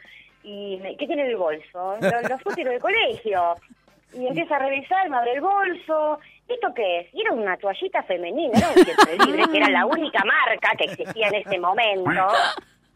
[0.43, 1.97] ¿Y me- qué tiene en el bolso?
[2.01, 3.55] Los, los útiles del colegio.
[4.13, 6.19] Y empieza a revisar, me abre el bolso.
[6.53, 7.13] ¿Esto qué es?
[7.13, 10.85] Y era una toallita femenina, era un siempre libre, que era la única marca que
[10.85, 12.11] existía en ese momento.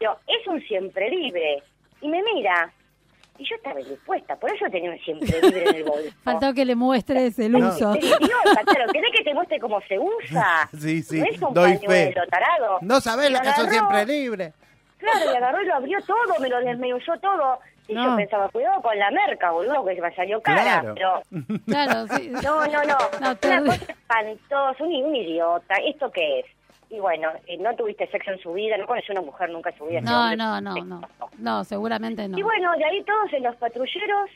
[0.00, 1.62] Yo, es un siempre libre.
[2.00, 2.70] Y me mira.
[3.38, 6.10] Y yo estaba dispuesta, por eso tenía un siempre libre en el bolso.
[6.24, 7.68] Faltó que le muestres el No.
[7.68, 7.94] uso.
[7.94, 10.68] Idiota, claro, ¿querés que te muestre cómo se usa?
[10.78, 11.86] Sí, sí, No es un doy fe.
[11.86, 12.78] pañuelo, tarado.
[12.80, 14.54] No sabés Y lo que son siempre libres.
[14.98, 17.58] Claro, y agarró y lo abrió todo, me lo desmeyulló todo.
[17.88, 18.04] Y No.
[18.10, 20.62] yo pensaba, cuidado con la merca, boludo, que me salió cara.
[20.80, 20.94] Claro.
[20.94, 21.22] Pero,
[21.66, 22.30] Claro, sí.
[22.30, 22.96] no, no, no.
[23.20, 25.74] No, una cosa espantosa, un, un idiota.
[25.84, 26.46] ¿Esto qué es?
[26.88, 29.78] Y bueno, eh, no tuviste sexo en su vida, no conoció una mujer nunca en
[29.78, 30.00] su vida.
[30.02, 31.00] No, no, no, no.
[31.38, 32.38] No, seguramente no.
[32.38, 34.30] Y bueno, de ahí todos en los patrulleros,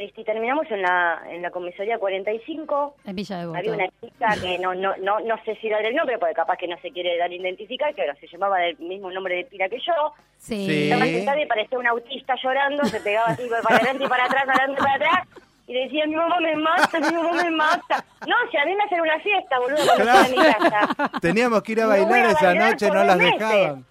[0.00, 2.96] este, terminamos en la, en la comisaría 45.
[3.04, 5.94] En Villa de Había una chica que no, no, no, no sé si era del
[5.94, 9.10] nombre, porque capaz que no se quiere dar a identificar, que se llamaba del mismo
[9.10, 9.92] nombre de pila que yo.
[10.38, 10.66] Sí.
[10.66, 10.84] Sí.
[10.90, 14.44] Estaba sentada y parecía un autista llorando, se pegaba así para adelante y para atrás,
[14.48, 15.28] adelante y para atrás.
[15.66, 18.04] Y decía, mi mamá me mata, mi mamá me mata.
[18.26, 20.24] No, si a mí me hacen una fiesta, boludo, cuando Claro.
[20.24, 21.10] en mi casa.
[21.20, 23.38] Teníamos que ir a No bailar a esa bailar noche, no las meses.
[23.38, 23.84] dejaban.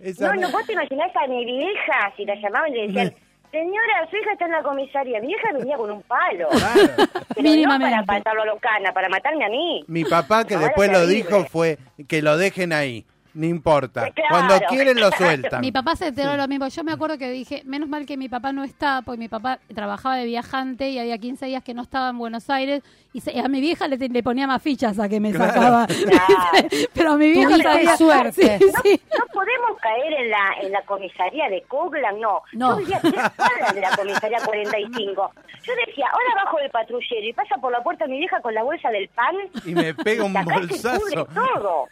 [0.00, 2.86] Esa No, no, no- vos te imaginás a mi vieja, si la llamaban y le
[2.88, 3.14] decían,
[3.54, 5.20] señora, su hija está en la comisaría.
[5.20, 6.48] Mi vieja venía con un palo.
[6.50, 7.08] Claro.
[7.34, 9.84] Pero no para matarlo a Locana, para matarme a mí.
[9.86, 13.06] Mi papá que después lo dijo fue que lo dejen ahí.
[13.34, 14.10] No importa.
[14.12, 15.60] Claro, Cuando quieren lo sueltan.
[15.60, 16.68] Mi papá se enteró de lo mismo.
[16.68, 19.58] Yo me acuerdo que dije, menos mal que mi papá no está, porque mi papá
[19.74, 22.82] trabajaba de viajante y había 15 días que no estaba en Buenos Aires.
[23.12, 25.52] Y se- a mi vieja le, le ponía más fichas a que me Claro.
[25.52, 25.86] sacaba.
[26.04, 26.68] Claro.
[26.94, 28.58] Pero a mi vieja sabía- suerte.
[28.58, 29.00] Sí, sí.
[29.18, 32.40] No podemos caer en la en la comisaría de Coglan, no.
[32.52, 32.70] No.
[32.70, 35.32] Yo vivía a tres cuadras de la comisaría 45.
[35.64, 38.62] Yo decía, ahora bajo del patrullero y pasa por la puerta mi vieja con la
[38.62, 39.34] bolsa del pan.
[39.64, 41.00] Y me pega un bolsazo.
[41.00, 41.88] cubre todo.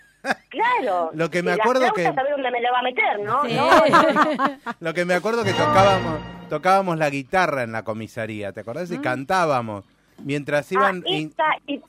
[0.48, 1.10] Claro.
[1.14, 3.42] Lo que me la acuerdo flauta que- sabe dónde me la va a meter, ¿no?
[3.44, 3.54] Sí.
[3.54, 3.70] No,
[4.80, 8.90] Lo que me acuerdo que tocábamos, tocábamos la guitarra en la comisaría, ¿te acordás?
[8.90, 9.84] Y cantábamos.
[10.18, 11.02] Mientras Ah, iban...
[11.06, 11.80] y- esta, y-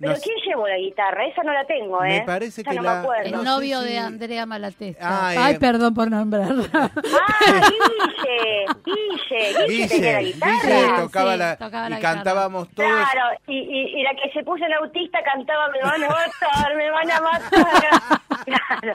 [0.00, 1.26] pero nos- ¿quién llevó la guitarra?
[1.26, 2.20] Esa no la tengo, ¿eh?
[2.20, 3.24] Me parece Ya que no la- me acuerdo.
[3.26, 5.06] El No sé novio si- de Andrea Malatesta.
[5.08, 5.58] Ah, Ay, eh.
[5.60, 6.64] perdón por nombrarla.
[6.72, 10.52] Ah, Guille, Guille, Guille, tenía la guitarra.
[10.52, 12.14] Guille tocaba, Sí, la, tocaba y la guitarra.
[12.16, 12.88] cantábamos todos.
[12.90, 16.76] Claro, y, y, y la que se puso en autista cantaba Me van a matar,
[16.76, 18.20] me van a matar.
[18.46, 18.94] Claro,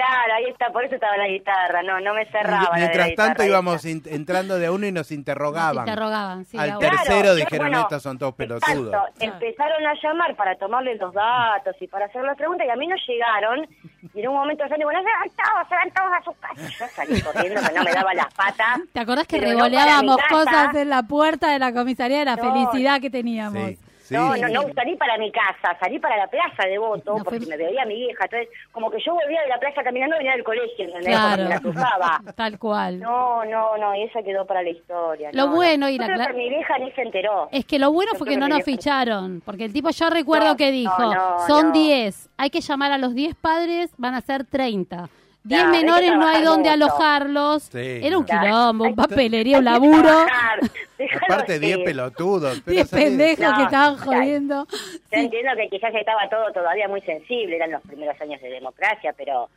[0.00, 2.50] claro, ahí está, por eso estaba la guitarra, no, no me cerraba.
[2.56, 5.76] la de la Mientras tanto íbamos entrando de a uno y nos interrogaban.
[5.76, 8.94] Nos interrogaban, sí, Al tercero Claro, dijeron, bueno, estos son todos pelotudos.
[8.94, 12.76] Exacto, empezaron a llamar para tomarle los datos y para hacer las preguntas y a
[12.76, 13.66] mí no llegaron.
[14.14, 16.78] Y en un momento salí, bueno, se van todos, se van todos a su casa.
[16.78, 18.80] Yo salí corriendo, que no me daba las patas.
[18.92, 22.42] ¿Te acordás que no revoleábamos cosas en la puerta de la comisaría de la No.
[22.52, 23.68] felicidad que teníamos?
[23.70, 23.78] Sí,
[24.10, 24.14] sí.
[24.14, 27.40] no, no, no, salí para mi casa, salí para la plaza de voto, No, porque
[27.40, 28.24] fue- me veía mi vieja.
[28.24, 31.06] Entonces, como que yo volvía de la plaza caminando venía del colegio, ¿entendés?
[31.16, 31.42] Claro.
[31.44, 32.20] Me la cruzaba.
[32.36, 32.98] Tal cual.
[33.00, 35.30] No, no, no, y esa quedó para la historia.
[35.32, 35.90] Lo no, bueno no.
[35.90, 37.48] y la creo que mi vieja ni se enteró.
[37.52, 39.90] Es que lo bueno Yo fue creo que no que nos ficharon, porque el tipo
[39.90, 41.72] yo recuerdo No, que dijo, no, no, son no.
[41.72, 45.08] 10, hay que llamar a los 10 padres, van a ser 30.
[45.42, 46.70] 10 Claro, hay menores no hay mucho.
[46.70, 47.62] alojarlos.
[47.64, 48.42] Sí, Era un Claro.
[48.46, 50.08] quilombo, un papelería, un laburo.
[51.22, 51.58] Aparte, así.
[51.60, 52.60] 10 pelotudos.
[52.64, 54.66] pero 10 salí- pendejos No, que estaban jodiendo.
[54.70, 54.98] Yo Sí.
[55.12, 59.48] entiendo que quizás estaba todo todavía muy sensible, eran los primeros años de democracia, pero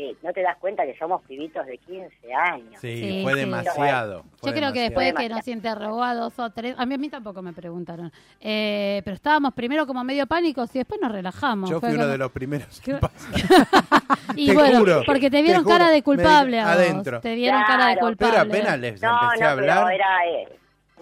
[0.00, 2.80] eh, no te das cuenta que somos pibitos de 15 años.
[2.80, 3.40] Sí, Sí, fue sí.
[3.40, 4.22] demasiado.
[4.36, 6.94] fue Yo creo que después de que nos interrogó a dos o tres, a mí,
[6.94, 11.10] a mí tampoco me preguntaron, eh, pero estábamos primero como medio pánicos y después nos
[11.10, 11.68] relajamos.
[11.68, 12.80] Yo Fue fui uno como- de los primeros.
[12.80, 13.32] ¿Qué- en pasar.
[14.36, 16.72] Y Te bueno, juro, porque te vieron cara de Me- culpable a vos.
[16.74, 17.20] adentro.
[17.20, 18.32] Te vieron cara de culpable.
[18.38, 19.76] Pero apenas les No, empecé no, a hablar.
[19.84, 20.26] pero era...
[20.26, 20.48] eh,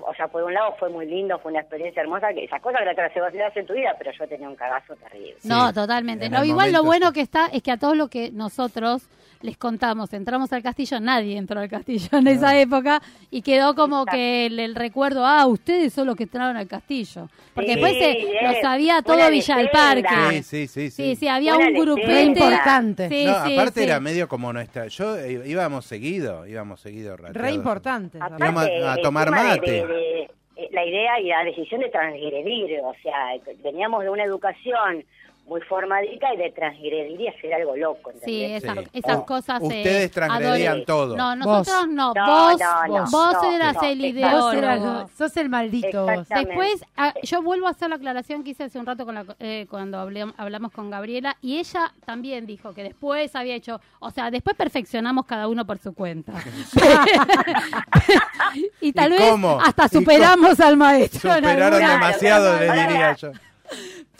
[0.06, 2.80] o sea, por un lado fue muy lindo, fue una experiencia hermosa, que esas cosas
[2.94, 5.34] que la se hacer en tu vida, pero yo tenía un cagazo terrible.
[5.44, 6.26] No, Sí, totalmente.
[6.26, 9.08] en No, igual lo bueno que está es que a todos lo que nosotros
[9.42, 14.00] les contamos, entramos al castillo, nadie entró al castillo en esa época y quedó como
[14.02, 14.16] Exacto.
[14.16, 17.28] que el, el recuerdo, ah, ustedes son los que entraron al castillo.
[17.54, 19.68] Porque Sí, después se, lo sabía todo Villa del.
[19.70, 20.42] Parque.
[20.42, 20.90] Sí, sí, sí.
[20.90, 21.16] Sí, sí.
[21.16, 22.22] sí, había un grupete.
[22.24, 23.08] Importante.
[23.08, 23.86] Sí, no, sí, aparte sí.
[23.86, 24.86] era medio como nuestra.
[24.88, 27.16] Yo eh, íbamos seguido, íbamos seguido.
[27.16, 27.54] Re rateados.
[27.56, 28.18] importante.
[28.20, 29.70] Aparte, Íbamos a tomar de- mate.
[29.70, 30.30] de- de-
[30.72, 33.14] la idea y la decisión de transgredir, o sea,
[33.62, 35.04] veníamos de una educación
[35.46, 38.10] muy formadita y de transgredir y hacer algo loco.
[38.24, 38.64] Sí, ¿entendés?
[38.64, 38.90] esas, Sí.
[38.98, 39.62] esas U- cosas.
[39.62, 41.16] eh, ustedes transgredían adore- todo.
[41.16, 41.88] No, nosotros Vos.
[41.88, 42.14] no.
[42.14, 43.98] Vos no, no, vos no, eras no, el.
[43.98, 45.08] Vos ideólogo.
[45.16, 46.04] sos el maldito.
[46.04, 46.28] vos.
[46.28, 49.24] Después, ah, yo vuelvo a hacer la aclaración que hice hace un rato con la,
[49.38, 54.10] eh, cuando hablé- hablamos con Gabriela y ella también dijo que después había hecho, o
[54.10, 56.32] sea, después perfeccionamos cada uno por su cuenta.
[58.80, 59.60] y tal ¿Y vez cómo?
[59.60, 61.32] hasta ¿Y superamos al maestro.
[61.34, 63.32] Superaron demasiado, le diría yo.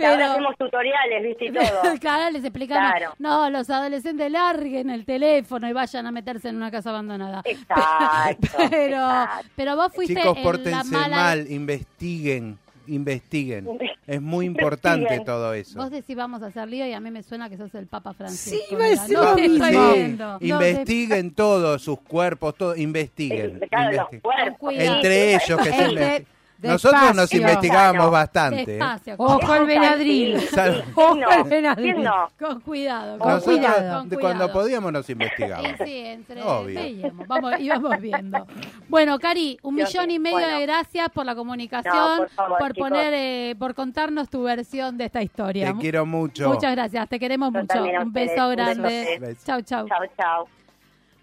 [0.04, 1.46] Ahora hacemos tutoriales, ¿viste?
[1.46, 1.64] Y todo.
[2.00, 3.14] Claro, les explicamos, Claro.
[3.18, 7.42] no, los adolescentes larguen el teléfono y vayan a meterse en una casa abandonada.
[7.44, 8.48] Exacto.
[8.70, 9.48] Pero, exacto.
[9.56, 11.16] pero vos fuiste Chicos, en la pórtense mala...
[11.16, 13.66] mal, investiguen, investiguen.
[14.06, 15.24] Es muy importante Investiguen.
[15.24, 15.78] todo eso.
[15.78, 18.12] Vos decís vamos a hacer lío y a mí me suena que sos el Papa
[18.14, 18.66] Francisco.
[18.70, 19.64] Sí, decir no lo te mismo.
[19.66, 20.32] estoy Sí, viendo.
[20.32, 23.58] No te- investiguen todo, sus cuerpos, todo, investiguen.
[23.68, 24.20] Claro, los investiguen.
[24.20, 24.58] cuerpos.
[24.58, 24.94] Cuidado.
[24.96, 26.35] Entre ellos que se Este- investiguen.
[26.58, 26.90] Despacio.
[26.90, 28.62] Nosotros nos investigábamos bastante.
[28.62, 28.66] ¿eh?
[28.66, 30.40] Despacio, Ojo con, al Benadryl.
[30.40, 31.92] Sí, Sal- sí, Ojo al Benadryl.
[31.94, 32.28] ¿Quién no?
[32.38, 33.18] con cuidado.
[33.18, 33.98] Con Nosotros, cuidado.
[34.00, 34.20] con cuidado.
[34.20, 35.72] cuando podíamos, nos Sí, investigábamos.
[35.84, 36.80] sí, entre Obvio.
[36.80, 38.46] veíamos, vamos, íbamos viendo.
[38.88, 40.58] Bueno, Cari, un Dios millón y medio bueno.
[40.58, 45.04] de gracias por la comunicación, No, por favor, poner, eh, por contarnos tu versión de
[45.06, 45.72] esta historia.
[45.74, 46.48] Te quiero mucho.
[46.48, 47.82] Muchas gracias, te queremos Yo mucho.
[48.02, 49.36] Un beso grande.
[49.44, 49.86] Chau, chau.
[49.88, 50.48] Chao, chao.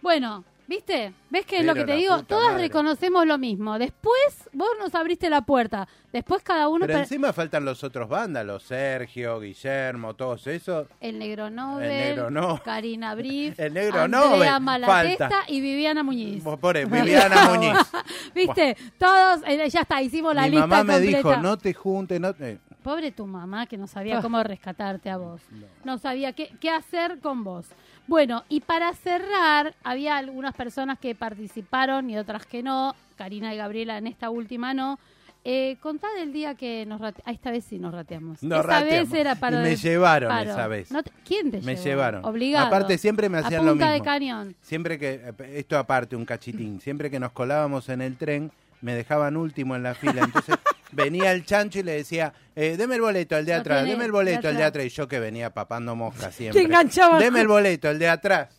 [0.02, 0.43] Bueno,
[0.75, 1.13] ¿Viste?
[1.30, 2.24] ¿Ves que es Pero lo que te digo?
[2.24, 2.63] Todas madre.
[2.63, 3.78] reconocemos lo mismo.
[3.78, 5.88] Después vos nos abriste la puerta.
[6.11, 6.88] Después cada uno...
[6.88, 10.88] Pero per- encima faltan los otros vándalos, Sergio, Guillermo, todos esos.
[10.99, 15.43] El Negro Nobel, El Negro No- Karina Brief, El Negro Andrea Nobel, falta.
[15.47, 16.43] y Viviana Muñiz.
[16.43, 17.78] Vos pones Viviana Muñiz.
[18.34, 18.76] ¿Viste?
[18.97, 21.17] Todos, eh, ya está, hicimos la Mi lista mamá me completa.
[21.17, 22.59] dijo, no te juntes, no te...
[22.84, 24.21] Pobre tu mamá que no sabía Ah.
[24.21, 25.41] cómo rescatarte a vos.
[25.84, 27.65] No sabía qué, qué hacer con vos.
[28.07, 32.95] Bueno, y para cerrar, había algunas personas que participaron y otras que no.
[33.15, 34.99] Karina y Gabriela en esta última no.
[35.45, 37.34] Eh, contá del día que nos rateamos.
[37.36, 38.41] esta vez sí nos rateamos.
[38.43, 39.09] Nos rateamos.
[39.09, 39.59] vez era para...
[39.59, 40.51] Me llevaron paro.
[40.51, 40.89] esa vez.
[40.91, 41.84] No te- ¿Quién te Me llevó?
[41.86, 42.25] llevaron.
[42.25, 42.67] Obligado.
[42.67, 43.97] Aparte siempre me A hacían lo punta mismo.
[44.03, 44.55] de cañón.
[44.61, 49.36] Siempre que, esto aparte, un cachitín, siempre que nos colábamos en el tren, me dejaban
[49.36, 50.23] último en la fila.
[50.23, 50.55] Entonces
[50.94, 54.06] venía el chancho y le decía, eh, deme el boleto, el de atrás, tiene, deme
[54.06, 54.86] el boleto, de el de atrás.
[54.86, 56.62] Y yo que venía papando mosca siempre.
[56.62, 57.20] Te enganchaban.
[57.20, 58.50] Deme el boleto, el de atrás.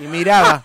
[0.00, 0.64] Y miraba.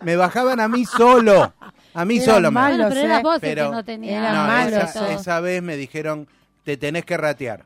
[0.00, 1.54] me bajaban a mí solo.
[1.94, 2.50] A mí Era solo.
[2.50, 2.86] me- malo.
[2.88, 4.32] Bueno, pero vos el pero- que no tenía...
[4.32, 6.28] No, malo esa, esa vez me dijeron,
[6.64, 7.64] te tenés que ratear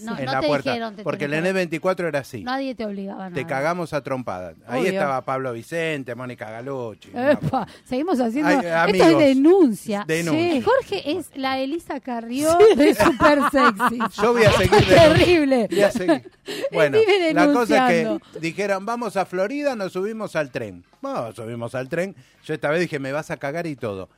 [0.00, 0.70] No, en no la te puerta.
[0.72, 0.96] dijeron.
[0.96, 2.42] te porque el tenés que- N 24 era así.
[2.42, 3.46] Nadie te obligaba Te nada.
[3.46, 4.54] cagamos a trompadas.
[4.66, 4.92] Ahí Obvio.
[4.92, 7.10] estaba Pablo Vicente, Mónica Galucci.
[7.14, 8.48] Epa, seguimos haciendo.
[8.48, 10.04] Ay, Esto es denuncia.
[10.06, 10.52] denuncia.
[10.52, 13.98] Sí, Jorge es la Elisa Carrió de Super Sexy.
[14.22, 15.68] Yo voy a seguir de- Terrible.
[15.70, 16.30] Voy a seguir.
[16.72, 16.98] Bueno,
[17.32, 20.84] la cosa es que dijeron, vamos a Florida, nos subimos al tren.
[21.00, 22.16] Bueno, subimos al tren.
[22.44, 24.08] Yo esta vez dije, me vas a cagar y todo.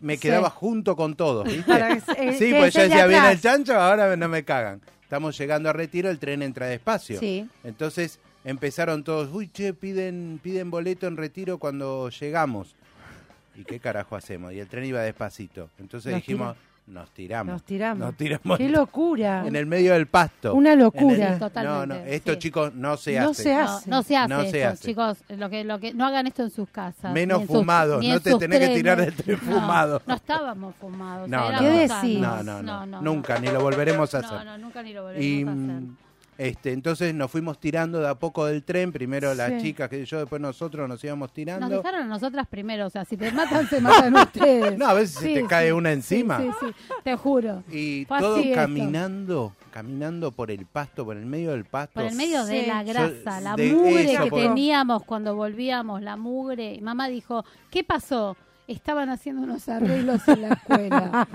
[0.00, 0.20] Me Sí.
[0.22, 1.62] quedaba junto con todos, ¿viste?
[1.70, 2.02] Para sí,
[2.52, 3.32] pues es yo decía, viene atrás".
[3.34, 4.80] el chancho, ahora no me cagan.
[5.14, 7.20] Estamos llegando a retiro, el tren entra despacio.
[7.20, 7.48] Sí.
[7.62, 12.74] Entonces empezaron todos, uy, che, piden, piden boleto en retiro cuando llegamos.
[13.56, 14.52] ¿Y qué carajo hacemos?
[14.52, 15.70] Y el tren iba despacito.
[15.78, 17.52] Entonces Nos dijimos, nos tiramos.
[17.52, 17.98] Nos tiramos.
[18.06, 19.46] Nos tiramos Qué locura.
[19.46, 20.54] en el medio del pasto.
[20.54, 21.34] Una locura.
[21.34, 22.38] El- totalmente, No, no, esto sí.
[22.40, 23.42] chicos no se No hace.
[23.42, 23.90] se No, hace.
[23.90, 24.84] no se hace No se hace.
[24.88, 25.18] chicos.
[25.30, 27.12] Lo que, lo que, no hagan esto en sus casas.
[27.14, 29.16] Menos ni en sus- fumado, ni no te tenés que tirar trenes.
[29.16, 30.02] del tren No, fumado.
[30.06, 31.28] No, estábamos fumados.
[31.28, 32.42] No, no.
[32.42, 34.30] No, no, no, nunca, ni lo volveremos a hacer.
[34.32, 35.82] No, no, nunca ni lo volveremos Y a hacer.
[36.38, 40.18] Este, entonces nos fuimos tirando de a poco del tren, primero las chicas, que yo,
[40.20, 41.68] después nosotros nos íbamos Nos tirando.
[41.68, 44.76] dejaron a nosotras primero, o sea, si te matan, se matan ustedes.
[44.78, 46.38] No, a veces se Sí, te cae una encima.
[46.40, 46.66] Sí, sí,
[47.04, 47.62] te juro.
[47.70, 48.54] Y Fue todo esto.
[48.54, 51.94] caminando, caminando por el pasto, por el medio del pasto.
[51.94, 56.02] Por el medio de la Yo- grasa, la de mugre eso, que teníamos cuando volvíamos,
[56.02, 56.74] la mugre.
[56.74, 58.36] Y mamá dijo, ¿qué pasó?
[58.66, 61.28] Estaban haciendo unos arreglos en la escuela.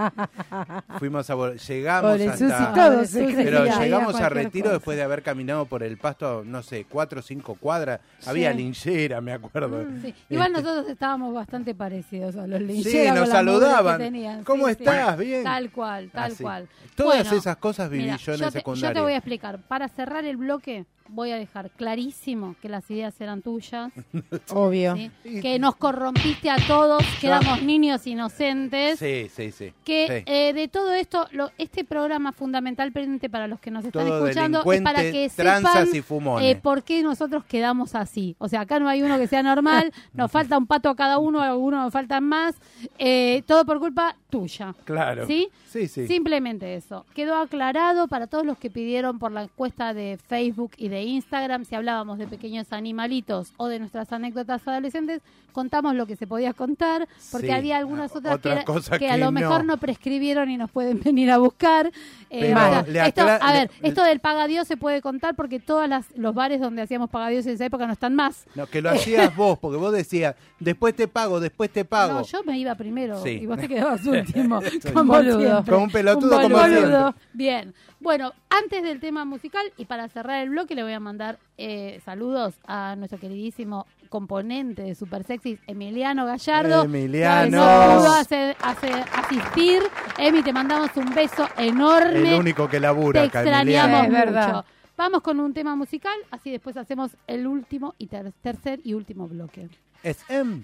[1.00, 2.74] Fuimos a llegamos Pobre hasta...
[2.74, 4.74] todo se Pero llegamos a retiro cosa.
[4.74, 8.00] después de haber caminado por el pasto, no sé, cuatro o cinco cuadras.
[8.26, 9.86] Había linchera, me acuerdo.
[10.02, 10.14] Sí.
[10.30, 13.06] Igual Este, nosotros estábamos bastante parecidos a los Sí, lincheros.
[13.06, 14.44] nos mugre que saludaban.
[14.44, 14.80] ¿Cómo Sí, sí.
[14.84, 15.18] estás?
[15.18, 15.44] Bien.
[15.44, 16.44] Tal cual, tal Así.
[16.44, 16.68] cual.
[16.96, 18.90] Todas Bueno, esas cosas viví mira, yo en te, el secundario.
[18.90, 19.60] Yo te voy a explicar.
[19.68, 23.92] Para cerrar el bloque, voy a dejar clarísimo que las ideas eran tuyas,
[24.54, 24.96] Obvio.
[24.96, 25.12] ¿sí?
[25.42, 29.00] que nos corrompiste a todos, que éramos niños inocentes.
[29.00, 29.74] Sí, sí, sí.
[29.84, 30.32] Que sí.
[30.32, 34.72] eh, de todo esto, lo- este programa fundamentalmente para los que nos están Todo escuchando
[34.72, 36.56] es para que sepan y fumones.
[36.56, 38.36] eh, por qué nosotros quedamos así.
[38.40, 41.18] O sea, acá no hay uno que sea normal, nos falta un pato a cada
[41.18, 42.56] uno, algunos nos faltan más,
[42.98, 44.76] eh, todo por culpa tuya.
[44.86, 45.26] Claro.
[45.26, 45.50] ¿Sí?
[45.68, 46.08] Sí, sí.
[46.08, 47.06] Simplemente eso.
[47.14, 51.66] Quedó aclarado para todos los que pidieron por la encuesta de Facebook y de Instagram
[51.66, 55.22] si hablábamos de pequeños animalitos o de nuestras anécdotas adolescentes,
[55.52, 57.54] contamos lo que se podía contar, porque Sí.
[57.54, 59.32] había algunas otras Otras que, cosas que a que lo no.
[59.32, 61.92] mejor no prescribieron y nos pueden venir a buscar.
[62.30, 65.90] Eh, o sea, esto, a ver, le- esto del pagadios se puede contar porque todos
[66.16, 68.46] los bares donde hacíamos pagadios en esa época no están más.
[68.56, 72.14] No, que lo hacías vos, porque vos decías, después te pago, después te pago.
[72.20, 73.30] No, yo me iba primero Sí.
[73.42, 74.60] y vos te quedabas último.
[74.94, 75.64] Como boludo.
[75.66, 76.80] Como un pelotudo, Un como boludo.
[77.12, 77.22] siempre.
[77.34, 77.74] Bien.
[78.02, 82.00] Bueno, antes del tema musical y para cerrar el bloque le voy a mandar eh,
[82.06, 86.84] saludos a nuestro queridísimo componente de Super Sexy, Emiliano Gallardo.
[86.84, 87.50] Emiliano.
[87.50, 89.84] que no pudo hacer- hacer- asistir.
[90.18, 92.34] Emi, te mandamos un beso enorme.
[92.34, 94.48] El único que labura Te acá, extrañamos Es verdad.
[94.48, 94.66] mucho.
[94.98, 99.28] Vamos con un tema musical, así después hacemos el último y ter- tercer y último
[99.28, 99.70] bloque.
[100.04, 100.64] Es M.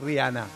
[0.00, 0.46] Rihanna.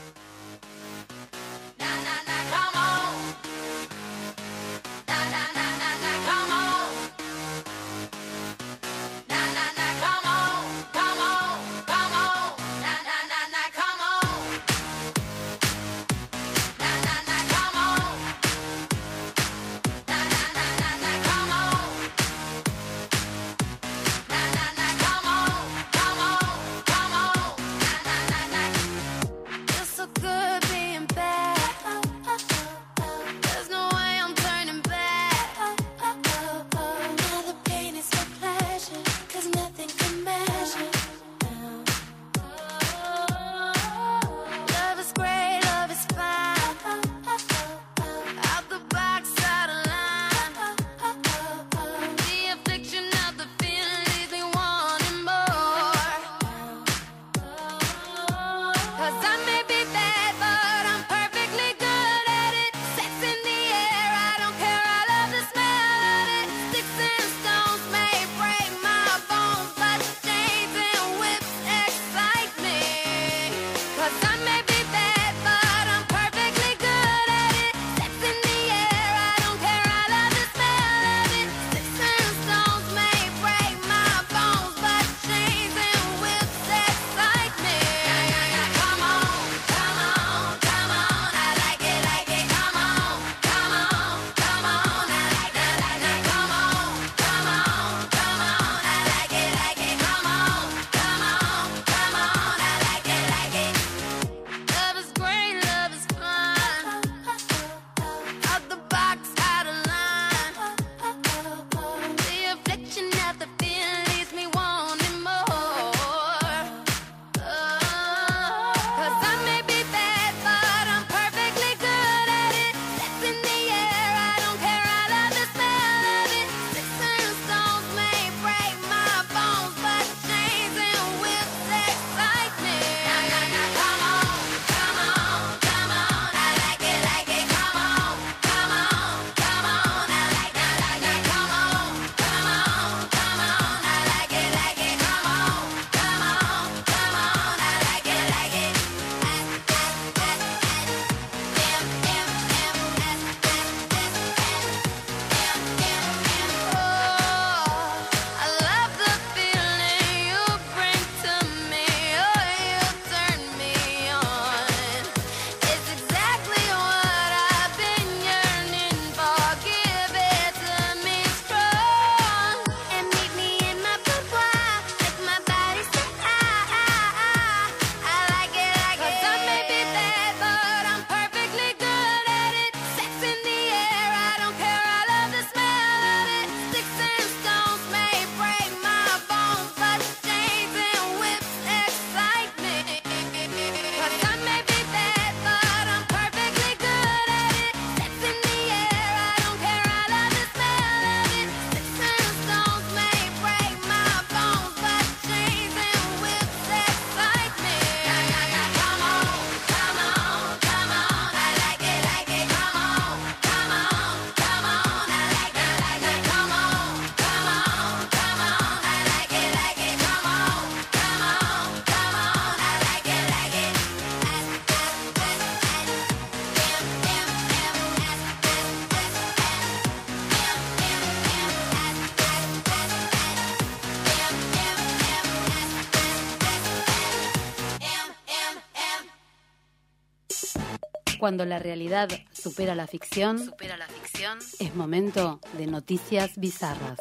[241.20, 246.98] Cuando la realidad supera la ficción, supera la ficción, es momento de noticias bizarras.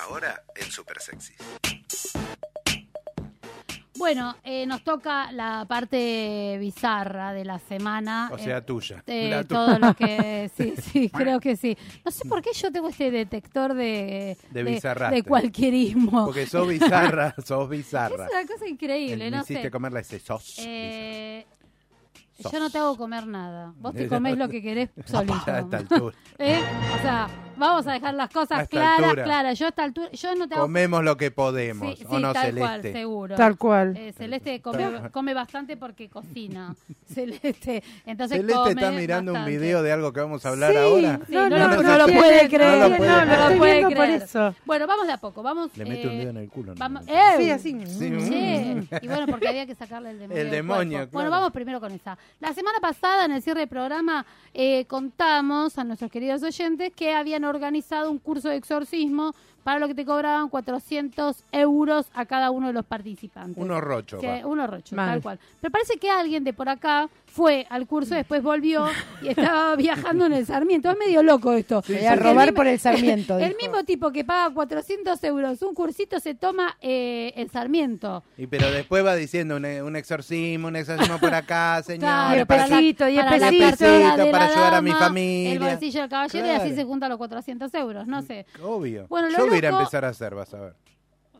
[0.00, 1.34] Ahora en Super Sexy.
[3.96, 8.28] Bueno, eh, nos toca la parte bizarra de la semana.
[8.32, 9.02] O sea, eh, tuya.
[9.06, 11.76] eh, La todo lo que sí, sí, creo que sí.
[12.04, 15.16] No sé por qué yo tengo este detector de De bizarraste.
[15.16, 16.26] de cualquierismo.
[16.26, 18.28] Porque sos bizarra, sos es bizarra.
[18.30, 19.70] una cosa increíble, Me no hiciste sé.
[19.70, 20.56] comerla ese sos.
[20.58, 21.46] Eh,
[22.40, 22.52] Sos.
[22.52, 23.72] yo no te hago comer nada.
[23.76, 25.34] Vos te comés lo que querés solito.
[25.46, 26.16] Ya a esta altura.
[26.38, 26.62] ¿Eh?
[26.98, 29.24] O sea, vamos a dejar las cosas claras, altura.
[29.24, 29.58] claras.
[29.58, 32.22] Yo a esta altura, yo no te hago Comemos lo que podemos, Sí, ¿o sí,
[32.22, 32.60] no, tal Celeste?
[32.60, 33.34] cual, seguro.
[33.36, 33.96] Tal cual.
[33.96, 36.74] Eh, Celeste come, come bastante porque cocina.
[37.14, 39.52] Celeste, entonces Celeste come está mirando bastante.
[39.54, 41.20] un video de algo que vamos a hablar Sí, ahora.
[41.26, 42.78] Sí, No, no, no, lo- no no puede creer.
[42.78, 43.50] no lo puede no, creer.
[43.52, 44.22] lo puede creer.
[44.22, 44.54] eso.
[44.64, 45.42] Bueno, vamos de a poco.
[45.42, 45.76] Vamos.
[45.76, 46.72] Le mete un eh, dedo en el culo.
[46.74, 46.78] ¿no?
[46.78, 47.10] Vamos, Sí.
[47.12, 47.34] ¡Eh!
[47.38, 47.86] Sí, así.
[47.86, 48.20] Sí.
[48.20, 50.42] Sí, y bueno, porque había que sacarle el demonio.
[50.42, 51.10] El demonio, claro.
[51.12, 52.16] Bueno, vamos primero con esa.
[52.40, 57.14] La semana pasada, en el cierre del programa, eh, contamos a nuestros queridos oyentes que
[57.14, 62.50] habían organizado un curso de exorcismo para lo que te cobraban 400 euros a cada
[62.50, 63.62] uno de los participantes.
[63.62, 64.18] Uno rocho.
[64.22, 64.46] Va.
[64.46, 65.08] uno rocho, Mal.
[65.08, 65.38] tal cual.
[65.60, 68.86] Pero parece que alguien de por acá fue al curso, después volvió
[69.22, 70.88] y estaba viajando en el Sarmiento.
[70.90, 71.82] Es medio loco esto.
[71.88, 73.38] Voy a el robar mismo- por el Sarmiento.
[73.38, 73.58] El dijo.
[73.60, 78.22] mismo tipo que paga 400 euros un cursito se toma eh, el Sarmiento.
[78.38, 82.00] Y pero después va diciendo un, un exorcismo, un exorcismo por acá, señor.
[82.02, 85.52] Claro, para la- para la cartera de para la ayudar a mi familia.
[85.54, 88.06] El bolsillo del caballero y así se juntan los 400 euros.
[88.06, 88.46] No sé.
[88.62, 89.06] Obvio.
[89.08, 90.74] Bueno, lo Yo voy a loco- empezar a hacer, vas a ver.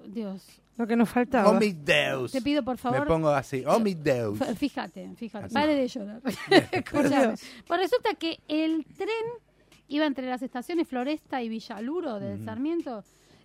[0.06, 0.42] Dios.
[0.76, 1.50] Lo que nos faltaba.
[1.50, 2.32] Oh, mi Deus.
[2.32, 3.00] Te pido, por favor.
[3.00, 3.62] Me pongo así.
[3.66, 4.38] Oh, mi Deus.
[4.58, 5.46] Fíjate, fíjate.
[5.46, 5.54] Así.
[5.54, 6.20] Pare de llorar.
[6.72, 7.34] Escúchame.
[7.66, 9.08] Pues resulta que el tren
[9.88, 13.04] iba entre las estaciones Floresta y Villaluro del Sarmiento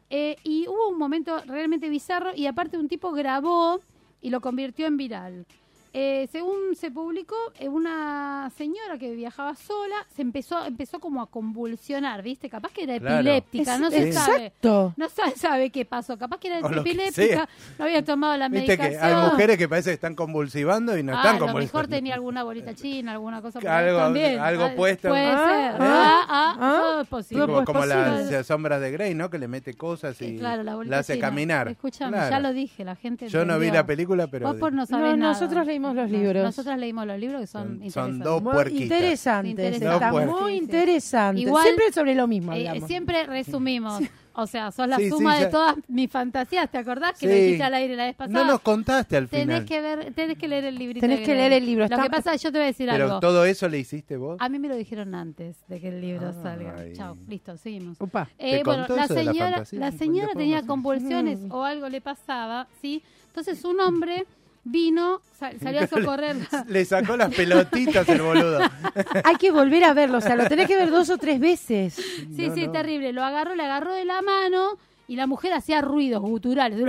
[0.09, 3.79] eh, y hubo un momento realmente bizarro y aparte un tipo grabó
[4.21, 5.45] y lo convirtió en viral.
[5.93, 11.27] Eh, según se publicó, eh, una señora que viajaba sola se empezó empezó como a
[11.29, 12.49] convulsionar, ¿viste?
[12.49, 13.15] Capaz que era Claro.
[13.17, 14.45] epiléptica, Es- no se sabe.
[14.47, 14.93] Exacto.
[14.97, 16.17] No sabe, sabe qué pasó.
[16.17, 17.49] Capaz que era O lo que epiléptica, sea.
[17.79, 19.17] no había tomado la Viste que medicación.
[19.17, 21.77] hay mujeres que parece que están convulsivando y no Ah, están a lo convulsivando.
[21.79, 24.39] mejor tenía alguna bolita china, alguna cosa por Algo- también.
[24.39, 25.09] algo Ah, puesto.
[25.09, 25.81] Puede Ah, ser.
[25.81, 26.79] ah, Ah, ah, ah.
[26.81, 27.45] todo es posible.
[27.45, 28.31] como, es como posible.
[28.31, 29.29] las sombras de Grey, ¿no?
[29.29, 31.27] Que le mete cosas y Eh, claro, la bolita hace china.
[31.27, 31.67] caminar.
[31.67, 32.29] Escúchame, Claro.
[32.29, 33.81] ya lo dije, la gente Yo no vi entendió.
[33.81, 35.33] la película, pero Vos por no No, sabés nada.
[35.33, 36.43] nosotros leímos los libros.
[36.43, 37.93] Nosotros leímos los libros que son, Son- interesantes.
[37.93, 38.81] son dos puerquitas.
[38.83, 39.49] interesantes.
[39.51, 39.93] Interesante.
[39.95, 41.41] Está Dos muy interesante.
[41.41, 44.01] Igual- Siempre sobre lo mismo Eh, siempre resumimos.
[44.33, 46.71] O sea, sos la Sí, sí, suma de ya- todas mis fantasías.
[46.71, 47.39] ¿Te acordás que lo Sí.
[47.41, 48.39] dijiste al aire la vez pasada?
[48.39, 49.65] No nos contaste al Tenés final.
[49.65, 51.01] que ver, tenés que leer el librito.
[51.01, 52.67] Tenés que leer el libro, Lo está- que pasa es que yo te voy a
[52.67, 53.19] decir Pero algo.
[53.19, 54.37] todo eso le hiciste vos.
[54.39, 56.41] A mí me lo dijeron antes de que el libro Ay.
[56.41, 56.75] salga.
[56.93, 57.97] Chao, listo, seguimos.
[57.99, 58.29] Upa.
[58.37, 60.67] Eh, ¿Te bueno, contó la eso de la señora, la señora tenía hacer.
[60.69, 61.51] convulsiones Mm.
[61.51, 63.03] o algo le pasaba, ¿sí?
[63.27, 64.25] Entonces un hombre
[64.63, 66.47] vino, sa- salió a socorrerla.
[66.67, 68.59] Le sacó las pelotitas el boludo.
[69.23, 70.17] Hay que volver a verlo.
[70.17, 71.93] O sea, lo tenés que ver dos o tres veces.
[71.95, 72.71] Sí, No, sí, no.
[72.71, 73.13] terrible.
[73.13, 76.77] Lo agarró, le agarró de la mano y la mujer hacía ruidos guturales.
[76.79, 76.85] Sí,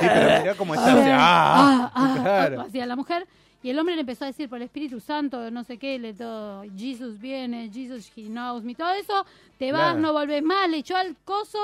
[0.00, 0.94] pero mirá cómo está.
[0.94, 2.60] o sea, Ah, ah, ah, claro.
[2.62, 3.26] hacía la mujer.
[3.62, 6.12] Y el hombre le empezó a decir por el Espíritu Santo, no sé qué, le
[6.14, 9.24] todo, Jesus viene, Jesus he knows me, todo eso,
[9.58, 9.98] te vas, Claro.
[10.00, 11.58] no volvés más, le echó al coso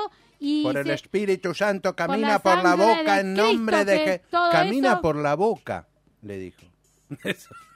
[0.45, 4.21] y Por el se- Espíritu Santo camina por la, boca en nombre Cristo, de que
[4.51, 5.87] camina eso- por la boca,
[6.21, 6.65] le dijo.
[7.23, 7.55] Eso.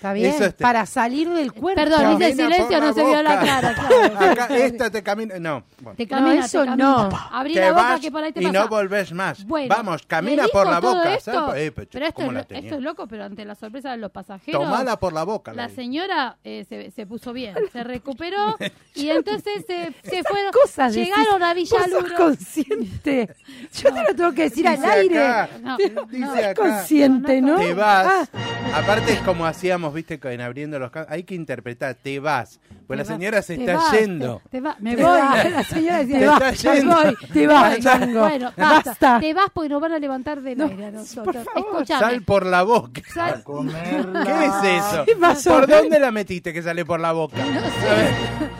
[0.00, 0.30] ¿Está bien?
[0.32, 1.78] Eso este- Para salir del cuerpo.
[1.78, 4.30] Perdón, hice Camina silencio, no se vio la cara, claro.
[4.32, 5.38] Acá, esta te camina.
[5.38, 5.94] No, bueno.
[5.98, 6.84] Te camina, No, eso te camina.
[6.86, 7.08] no.
[7.30, 8.58] Abrí Te la boca vas que por ahí te y pasa.
[8.60, 9.44] no volvés más.
[9.44, 11.12] Bueno, Vamos, camina por la boca.
[11.12, 11.66] esto, ¿sabes?
[11.68, 12.62] Eh, pero esto, ¿cómo es, la lo- tenía?
[12.62, 14.62] esto es loco, pero ante la sorpresa de los pasajeros.
[14.64, 15.52] Tomala por la boca.
[15.52, 15.76] La dijo.
[15.76, 18.56] señora eh, se, se puso bien, se recuperó
[18.94, 20.50] y entonces se, se fueron.
[20.52, 21.14] Cosas decís.
[21.14, 22.16] llegaron a Vos sos Villaluro.
[22.16, 23.28] consciente.
[23.74, 25.26] Yo te lo tengo que decir al Dice aire.
[25.26, 26.32] acá, No, dice no.
[26.32, 26.54] acá.
[26.54, 27.56] Consciente, ¿no?
[27.58, 28.30] Te vas.
[28.32, 31.12] Ah, Aparte es como hacíamos, viste, en abriendo los campos.
[31.12, 32.60] Hay que interpretar, te vas.
[32.86, 34.40] Pues la señora se está vas, yendo.
[34.44, 35.12] Te, te va, me Te voy.
[35.20, 35.50] vas.
[35.50, 36.96] La señora decía, Te "Me está yendo.
[36.96, 37.16] voy".
[37.32, 37.78] te vas.
[38.10, 38.82] Bueno, basta.
[38.90, 39.20] Basta.
[39.20, 41.36] Te vas porque nos van a levantar del No, aire a nosotros.
[41.36, 41.58] por favor.
[41.72, 42.00] Escuchame.
[42.00, 43.02] Sal por la boca.
[43.12, 45.50] Sal- ¿Qué es eso?
[45.50, 47.36] ¿Por dónde la metiste que sale por la boca?
[47.44, 47.88] No sé.
[47.88, 48.14] A ver,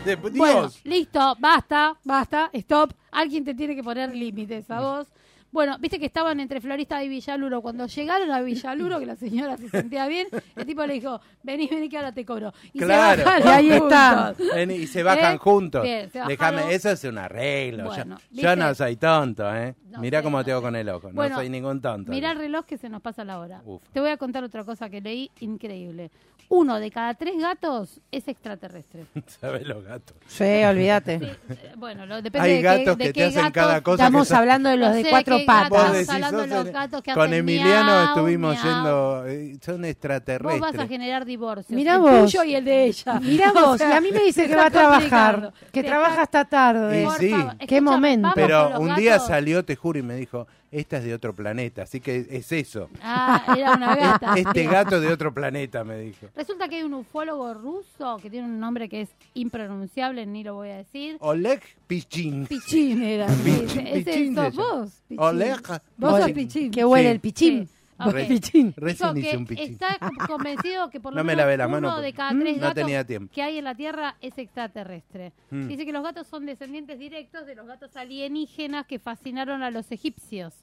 [0.05, 0.33] de- Dios.
[0.37, 2.91] Bueno, listo, basta, basta, stop.
[3.11, 5.07] Alguien te tiene que poner límites a vos.
[5.51, 7.61] Bueno, viste que estaban entre Florista y Villaluro.
[7.61, 11.67] Cuando llegaron a Villaluro, que la señora se sentía bien, el tipo le dijo, vení,
[11.67, 12.53] vení que ahora te cobro.
[12.73, 13.17] Y Claro.
[13.19, 14.25] se bajaron Y ahí está.
[14.37, 14.55] juntos.
[14.55, 15.37] Ven, y se bajan ¿Eh?
[15.37, 15.83] juntos.
[15.83, 17.85] Bien, se Déjame, eso es un arreglo.
[17.85, 19.75] Bueno, yo, no soy tonto, ¿eh?
[19.89, 21.09] No Mirá sé, cómo no te hago con el ojo.
[21.11, 22.11] Bueno, no soy ningún tonto.
[22.11, 23.61] Mirá el reloj que se nos pasa la hora.
[23.65, 23.81] Uf.
[23.91, 26.11] Te voy a contar otra cosa que leí increíble.
[26.53, 29.05] Uno de cada tres gatos es extraterrestre.
[29.39, 30.17] ¿Sabes los gatos?
[30.27, 31.19] Sí, olvídate.
[31.19, 33.79] Sí, eh, bueno, lo- depende Hay de qué- gatos de que te qué hacen cada
[33.81, 34.03] cosa.
[34.03, 35.69] Estamos que hablando de los No de cuatro patas.
[35.69, 38.65] Vos estamos decís, hablando de los gatos que Con hacen Emiliano miau, estuvimos miau.
[38.75, 40.59] yendo, eh, son Vos extraterrestres.
[40.59, 41.69] vas a generar divorcios.
[41.71, 42.25] Mirá el vos.
[42.31, 43.19] tuyo y el de ella.
[43.21, 46.23] Mirá O vos, sea, y a mí me dice que va a trabajar, que trabaja
[46.23, 47.07] hasta tarde.
[47.17, 47.29] Sí.
[47.29, 48.29] favor, Qué momento.
[48.35, 51.99] Pero un día salió, te juro, y me dijo, esta es de otro planeta, así
[51.99, 52.89] que es eso.
[53.01, 54.33] Ah, era una gata.
[54.35, 56.27] Este gato de otro planeta, me dijo.
[56.35, 60.55] Resulta que hay un ufólogo ruso que tiene un nombre que es impronunciable, ni lo
[60.55, 61.17] voy a decir.
[61.19, 62.47] Oleg Pichin.
[62.47, 63.27] Pichín era.
[63.33, 64.89] sí, Pichín, ese Pichín sos vos.
[65.07, 65.23] Pichín.
[65.23, 65.61] Oleg.
[65.97, 66.31] Vos sos.
[66.31, 66.71] Pichín.
[66.71, 67.11] Que huele Sí.
[67.13, 67.67] el pichín.
[67.67, 67.73] Sí.
[68.07, 68.13] Ok.
[68.13, 68.73] Re- Pichín.
[68.77, 69.71] Recién Dijo hice que un pichín.
[69.73, 69.97] está
[70.27, 72.61] convencido que por lo No me menos lavé la uno mano de cada tres no
[72.61, 73.33] gatos tenía tiempo.
[73.33, 75.33] que hay en la Tierra es extraterrestre.
[75.49, 75.67] Mm.
[75.67, 79.91] Dice que los gatos son descendientes directos de los gatos alienígenas que fascinaron a los
[79.91, 80.53] egipcios.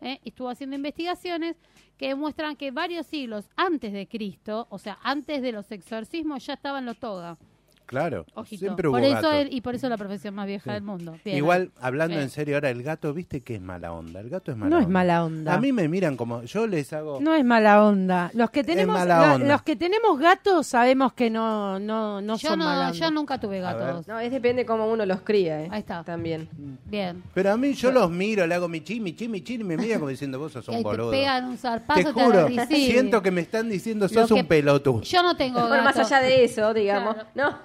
[0.00, 0.20] ¿eh?
[0.24, 1.56] Y Estuvo haciendo investigaciones
[1.96, 6.54] que demuestran que varios siglos antes de Cristo, o sea, antes de los exorcismos, ya
[6.54, 7.36] estaban los toga.
[7.88, 8.60] Claro, Ojito.
[8.60, 9.34] siempre hubo por eso gatos.
[9.34, 10.74] el- y por eso es la profesión más vieja Sí.
[10.74, 11.16] del mundo.
[11.24, 12.24] Bien, Igual, hablando Bien.
[12.24, 14.20] en serio ahora, el gato, ¿viste que es mala onda?
[14.20, 14.86] El gato es mala No onda.
[14.86, 15.54] es mala onda.
[15.54, 17.18] A mí me miran como, yo les hago...
[17.22, 18.30] No es mala onda.
[18.34, 22.50] Los que tenemos, mala la- los que tenemos gatos sabemos que no, no, no yo,
[22.50, 22.92] son mala no, onda.
[22.92, 24.06] yo nunca tuve gatos.
[24.06, 25.68] No, es depende cómo uno los cría, ¿eh?
[25.70, 26.04] Ahí está.
[26.04, 26.46] También.
[26.84, 27.22] Bien.
[27.32, 29.64] Pero a mí yo los miro, le hago mi chi, mi chi, mi chi, y
[29.64, 31.10] me miran como diciendo, vos sos un ahí te boludo.
[31.10, 35.00] pegan un zarpazo, Te juro, siento que me están diciendo, sos que- un pelotudo.
[35.00, 36.06] Yo no tengo Bueno, más gato.
[36.14, 37.16] allá de eso, digamos.
[37.34, 37.56] No.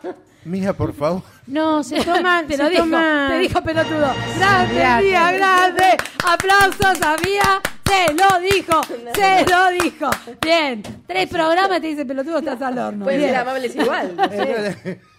[0.46, 1.22] Mira, por favor.
[1.48, 2.86] No, se toman, Te se lo dijo,
[3.30, 4.12] te dijo pelotudo.
[4.38, 5.08] Grande.
[5.08, 5.98] Mía, grande.
[6.26, 7.62] Aplausos a Mía.
[7.86, 8.84] Se lo dijo,
[9.14, 10.10] se lo dijo.
[10.42, 10.82] Bien.
[11.06, 13.06] Tres programas te dice pelotudo, estás al horno.
[13.06, 14.16] Pueden ser amables igual.
[14.16, 14.24] no.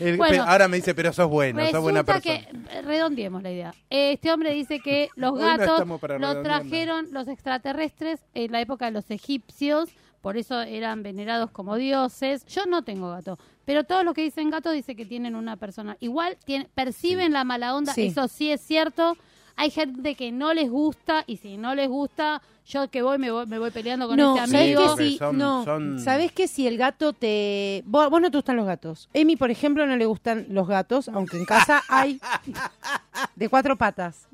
[0.00, 0.44] El- Bueno.
[0.46, 2.22] ahora me dice, pero sos bueno, sos buena persona.
[2.40, 3.74] que, redondeemos la idea.
[3.90, 8.86] Este hombre dice que los no gatos para los trajeron los extraterrestres en la época
[8.86, 9.88] de los egipcios,
[10.26, 12.44] por eso eran venerados como dioses.
[12.46, 15.96] Yo no tengo gato, pero todos los que dicen gato dicen que tienen una persona.
[16.00, 18.06] Igual tiene- perciben la mala onda, Sí.
[18.06, 19.16] eso sí es cierto.
[19.54, 23.30] Hay gente que no les gusta y si no les gusta, yo que voy me
[23.30, 24.96] voy, me voy peleando con No, este ¿sabés amigo.
[24.96, 25.16] que sí?
[25.16, 27.84] son- no, son- ¿sabés que si el gato te...
[27.86, 29.08] Vos, vos no te gustan los gatos.
[29.14, 32.18] Emi, por ejemplo, no le gustan los gatos, aunque en casa hay
[33.36, 34.26] de cuatro patas.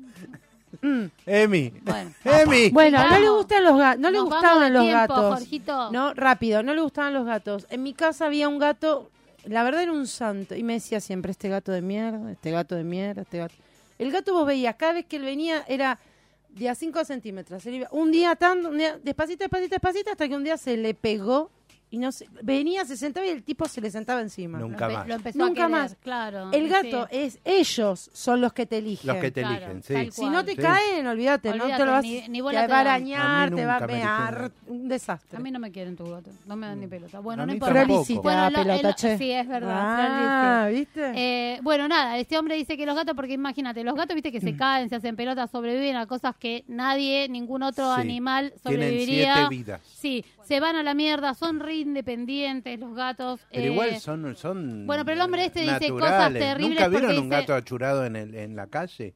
[0.81, 1.05] Mm.
[1.25, 2.11] Emi, Bueno.
[2.23, 2.69] Emi.
[2.69, 5.39] Bueno, no le gustan los gatos, no le Nos vamos gustaban los tiempo, gatos.
[5.39, 5.91] Jorgito.
[5.91, 7.67] No, rápido, no le gustaban los gatos.
[7.69, 9.09] En mi casa había un gato,
[9.45, 12.75] la verdad era un santo, y me decía siempre, este gato de mierda, este gato
[12.75, 13.55] de mierda, este gato.
[13.99, 15.99] El gato vos veías, cada vez que él venía era
[16.49, 17.65] de a 5 centímetros.
[17.65, 20.77] Él iba un día tan, un día despacito, despacito, despacito, hasta que un día se
[20.77, 21.49] le pegó
[21.93, 24.57] y no se, venía, se sentaba y el tipo se le sentaba encima.
[24.57, 25.07] Nunca Lo más.
[25.07, 25.95] Lo empezó Nunca a querer, más.
[26.01, 26.49] claro.
[26.51, 26.69] El sí.
[26.69, 29.07] gato es, ellos son los que te eligen.
[29.09, 30.11] Los que te Claro, eligen, sí.
[30.11, 30.57] Si no te Sí.
[30.57, 33.63] caen, olvídate, no te lo vas, ni- ni te bola te va a arañar, te
[33.67, 34.53] va a eligieron.
[34.65, 35.37] un desastre.
[35.37, 37.19] A mí no me quieren tu gato, no me dan ni pelota.
[37.19, 37.85] Bueno, A no importa.
[37.85, 39.17] Bueno, lo- pelota, el- che.
[39.19, 39.71] sí, es verdad.
[40.65, 41.11] Ah, ¿viste?
[41.15, 44.39] Eh, bueno, nada, este hombre dice que los gatos, porque imagínate, los gatos, viste, que
[44.39, 44.43] Mm.
[44.43, 48.01] se caen, se hacen pelotas, sobreviven a cosas que nadie, ningún otro Sí.
[48.01, 49.33] animal Tienen sobreviviría.
[49.35, 49.81] siete vidas.
[49.93, 53.39] Sí, se van a la mierda, son re independientes los gatos.
[53.51, 57.09] Pero eh, igual son, son bueno, pero el hombre este dice cosas terribles ¿Nunca vieron
[57.17, 59.13] un dice- gato achurado en, el, en la calle?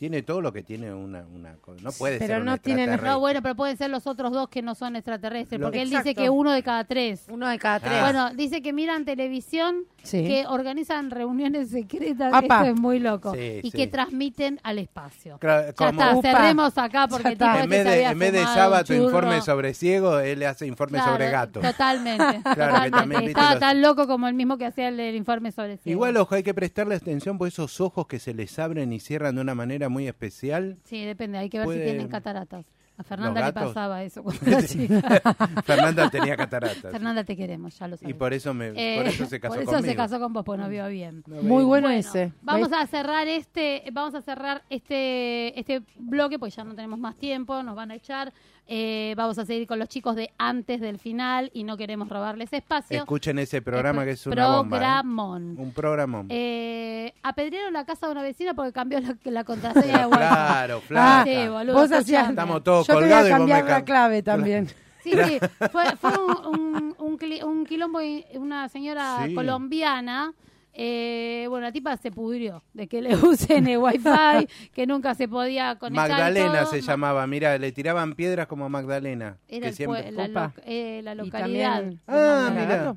[0.00, 1.82] Tiene todo lo que tiene una, una cosa.
[1.82, 2.98] No puede Pero ser no tienen-.
[3.04, 5.90] No, bueno, pero pueden ser los otros dos que no son extraterrestres, Lo- porque él
[5.90, 7.26] dice que uno de cada tres.
[7.28, 7.92] Uno de cada tres.
[7.96, 8.00] Ah.
[8.04, 10.24] Bueno, dice que miran televisión, Sí.
[10.24, 12.60] que organizan reuniones secretas, Apa.
[12.60, 13.76] esto es muy loco, Sí, y sí.
[13.76, 15.36] que transmiten al espacio.
[15.38, 16.30] Claro, Ya como- está, Upa.
[16.32, 17.52] cerremos acá porque tipo está.
[17.52, 18.44] este en vez de, en vez de
[18.84, 19.04] churro.
[19.04, 21.60] informe sobre ciego, él le hace informe Claro, sobre gato.
[21.60, 22.24] Totalmente.
[22.54, 23.26] Claro, que totalmente.
[23.26, 25.94] Estaba los- tan loco como el mismo que hacía el, informe sobre ciego.
[25.98, 29.34] Igual, ojo, hay que prestarle atención por esos ojos que se les abren y cierran
[29.34, 30.78] de una manera muy especial.
[30.84, 32.64] Sí, depende, hay que ver Puede- si tienen cataratas.
[33.00, 35.00] A Fernanda le pasaba eso cuando era chica.
[35.64, 36.92] Fernanda tenía cataratas.
[36.92, 38.10] Fernanda, te queremos, ya lo sabes.
[38.10, 39.90] Y por eso, me, Eh, por eso se casó por eso conmigo.
[39.90, 41.22] se casó con vos, pues no vio bien.
[41.26, 42.32] No Muy bueno, Bueno, ese.
[42.42, 47.16] Vamos a cerrar este, vamos a cerrar este, este bloque, pues ya no tenemos más
[47.16, 48.34] tiempo, nos van a echar.
[48.72, 52.52] Eh, vamos a seguir con los chicos de antes del final y no queremos robarles
[52.52, 52.98] espacio.
[52.98, 54.76] Escuchen ese programa que es una bomba.
[54.76, 54.80] ¿eh?
[54.80, 55.56] Programón.
[55.58, 56.24] Un programa.
[56.28, 60.18] Eh, apedrearon la casa de una vecina porque cambió la, la contraseña de Wi-Fi.
[60.18, 60.82] Claro,
[61.24, 62.28] sí, boludo, Vos hacías...
[62.30, 64.68] Estamos todos Yo te voy a cambiar la clave también.
[65.02, 65.38] Sí, sí,
[65.72, 69.34] fue, fue un, un, un un quilombo, y una señora Sí.
[69.34, 70.32] colombiana.
[70.72, 75.26] eh, bueno, la tipa se pudrió de que le usen el wifi, que nunca se
[75.26, 76.08] podía conectar.
[76.10, 76.70] Magdalena todo.
[76.70, 79.36] se Ma- llamaba, mira, le tiraban piedras como a Magdalena.
[79.48, 80.12] Era que el siempre...
[80.12, 81.80] la, loc- eh, la localidad.
[81.80, 82.96] también- Ah, ¿Era mira.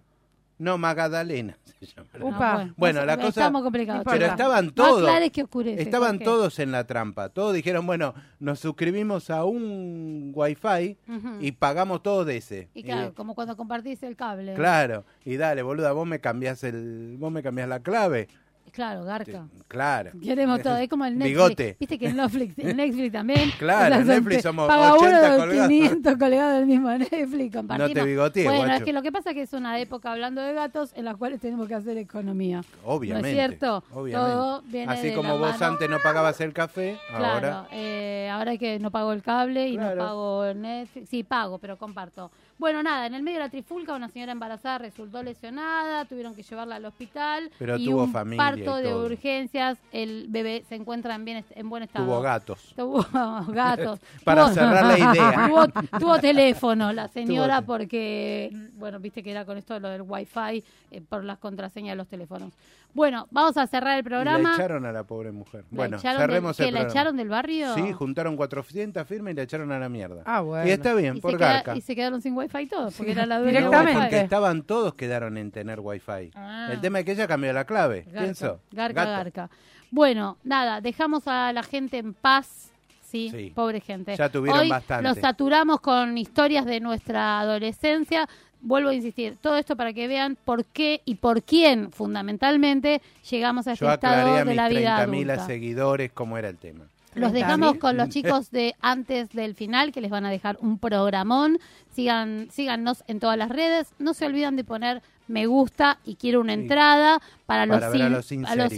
[0.63, 2.09] No, Magdalena se llama.
[2.21, 2.73] Upa.
[2.77, 4.03] Bueno, no la cosa- Estamos complicados.
[4.09, 5.09] Pero estaban todos.
[5.31, 5.81] que oscurece.
[5.81, 7.29] Estaban todos en la trampa.
[7.29, 11.37] Todos dijeron, bueno, nos suscribimos a un wifi Ujú.
[11.41, 12.69] y pagamos todo de ese.
[12.73, 14.53] Y claro, como cuando compartís el cable.
[14.53, 15.03] claro.
[15.25, 18.27] Y dale, boluda, vos me cambiás el, vos me cambiás la clave.
[18.73, 19.47] Claro, garca.
[19.67, 20.11] Claro.
[20.21, 21.37] Queremos todo, es como el Netflix.
[21.37, 21.77] Bigote.
[21.79, 23.51] Viste que en Netflix, en Netflix también.
[23.59, 25.67] Claro, en Netflix somos paga 80 uno, colgados.
[25.69, 27.89] 500 colgados del mismo Netflix, compartimos.
[27.89, 28.75] No te bigotees, Bueno, guacho.
[28.77, 31.13] es que lo que pasa es que es una época, hablando de gatos, en la
[31.15, 32.63] cual tenemos que hacer economía.
[32.83, 33.27] Obviamente.
[33.35, 33.83] ¿No es cierto?
[33.93, 34.33] obviamente.
[34.33, 35.65] Todo viene Así de como la vos mano.
[35.73, 37.67] antes no pagabas el café, Claro, ahora.
[37.71, 39.95] eh, ahora que no pago el cable y Claro.
[40.01, 41.09] no pago el Netflix.
[41.09, 42.31] Sí, pago, pero comparto.
[42.59, 46.43] Bueno, nada, en el medio de la trifulca una señora embarazada resultó lesionada, tuvieron que
[46.43, 47.49] llevarla al hospital.
[47.59, 49.05] Pero y tuvo un familia parto y de todo.
[49.05, 52.05] urgencias, el bebé se encuentra en, bien, en buen estado.
[52.05, 52.73] Tuvo gatos.
[52.75, 53.03] Tuvo
[53.53, 53.99] gatos.
[54.23, 55.47] Para Tuvo- cerrar la idea.
[55.49, 59.89] tuvo, tuvo teléfono la señora Tuvo- porque, bueno, viste que era con esto de lo
[59.89, 62.53] del wifi eh, por las contraseñas de los teléfonos.
[62.93, 64.49] Bueno, vamos a cerrar el Y programa.
[64.49, 65.65] la echaron a la pobre mujer.
[65.71, 66.91] ¿La Bueno, echaron del- cerremos que el la programa.
[66.99, 67.73] echaron del barrio?
[67.75, 70.21] Sí, juntaron 400 firmas y la echaron a la mierda.
[70.25, 70.67] Ah, bueno.
[70.67, 71.75] Y está bien, Y por queda- garca.
[71.75, 73.99] y se quedaron sin wifi todos, porque era la dueña Directamente.
[74.01, 76.31] Porque estaban todos quedaron en tener wifi.
[76.35, 76.69] Ah.
[76.71, 78.03] El tema es que ella cambió la clave.
[78.05, 78.57] Garca, ¿Quién sos?
[78.71, 79.11] Garca, Gato.
[79.17, 79.49] garca.
[79.89, 82.69] Bueno, nada, dejamos a la gente en paz.
[83.01, 83.51] Sí, Sí.
[83.53, 84.15] pobre gente.
[84.15, 85.07] Ya tuvieron Hoy bastante.
[85.07, 88.27] Los saturamos con historias de nuestra adolescencia.
[88.65, 93.67] Vuelvo a insistir, todo esto para que vean por qué y por quién, fundamentalmente, llegamos
[93.67, 95.45] a este Yo estado a de mis la vida 30.000 adulta.
[95.45, 96.85] seguidores cómo era el tema.
[97.13, 97.33] Los 30.000.
[97.33, 101.59] dejamos con los chicos de antes del final, que les van a dejar un programón.
[101.93, 103.89] Sigan, síganos en todas las redes.
[103.99, 105.01] No se olviden de poner
[105.33, 108.71] me gusta y quiero una entrada para, Para los, ver a sin- los a los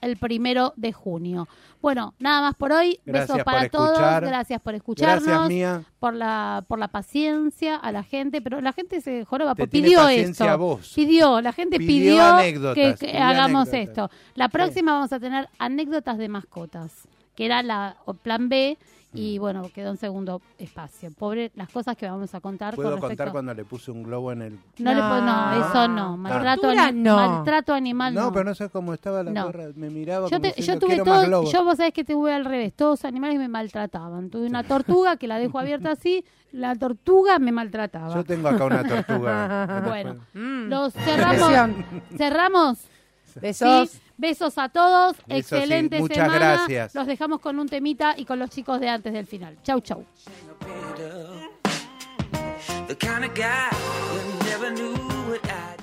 [0.00, 1.46] el primero de junio.
[1.82, 2.98] Bueno, nada más por hoy.
[3.04, 3.98] Gracias Besos para todos.
[3.98, 5.24] Gracias por escucharnos.
[5.26, 5.82] Gracias, Mía.
[5.98, 8.40] Por la, por la paciencia a la gente.
[8.40, 9.54] Pero la gente se joroba.
[9.54, 10.44] Te pidió esto.
[10.44, 10.92] a vos.
[10.94, 14.08] Pidió, la gente Pidió pidió, anécdotas, que, que pidió hagamos anécdotas.
[14.08, 14.10] esto.
[14.36, 18.78] La próxima vamos a tener anécdotas de mascotas, que era la plan B.
[19.14, 21.10] y bueno, quedó en segundo espacio.
[21.18, 24.02] Pobre las cosas que vamos a contar ¿Puedo con respecto contar cuando le puse un
[24.02, 24.52] globo en el...
[24.78, 25.68] no, le puedo- no, No.
[25.68, 27.16] eso no, maltrato, Tortura, ani- no.
[27.16, 28.22] maltrato animal no.
[28.22, 29.44] No, pero no sé cómo estaba la No.
[29.46, 29.64] gorra.
[29.76, 31.52] Me miraba yo, como te- yo tuve "Quiero más todo, globos".
[31.52, 34.30] yo vos sabés que tuve al revés, todos animales me maltrataban.
[34.30, 38.14] Tuve una tortuga que la dejo abierta así, la tortuga me maltrataba.
[38.14, 39.82] Yo tengo acá una tortuga.
[39.86, 40.68] Bueno, Mm.
[40.68, 41.50] los cerramos.
[42.16, 42.78] Cerramos.
[43.40, 43.90] Besos.
[43.90, 45.16] Sí, besos a todos.
[45.16, 46.38] Eso sí, Excelente muchas semana.
[46.38, 46.94] gracias.
[46.94, 49.56] Los dejamos con un temita y con los chicos de antes del final.
[49.62, 50.04] Chau, chau.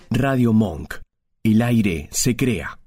[0.09, 0.95] Radio Monk.
[1.43, 2.79] El aire se crea.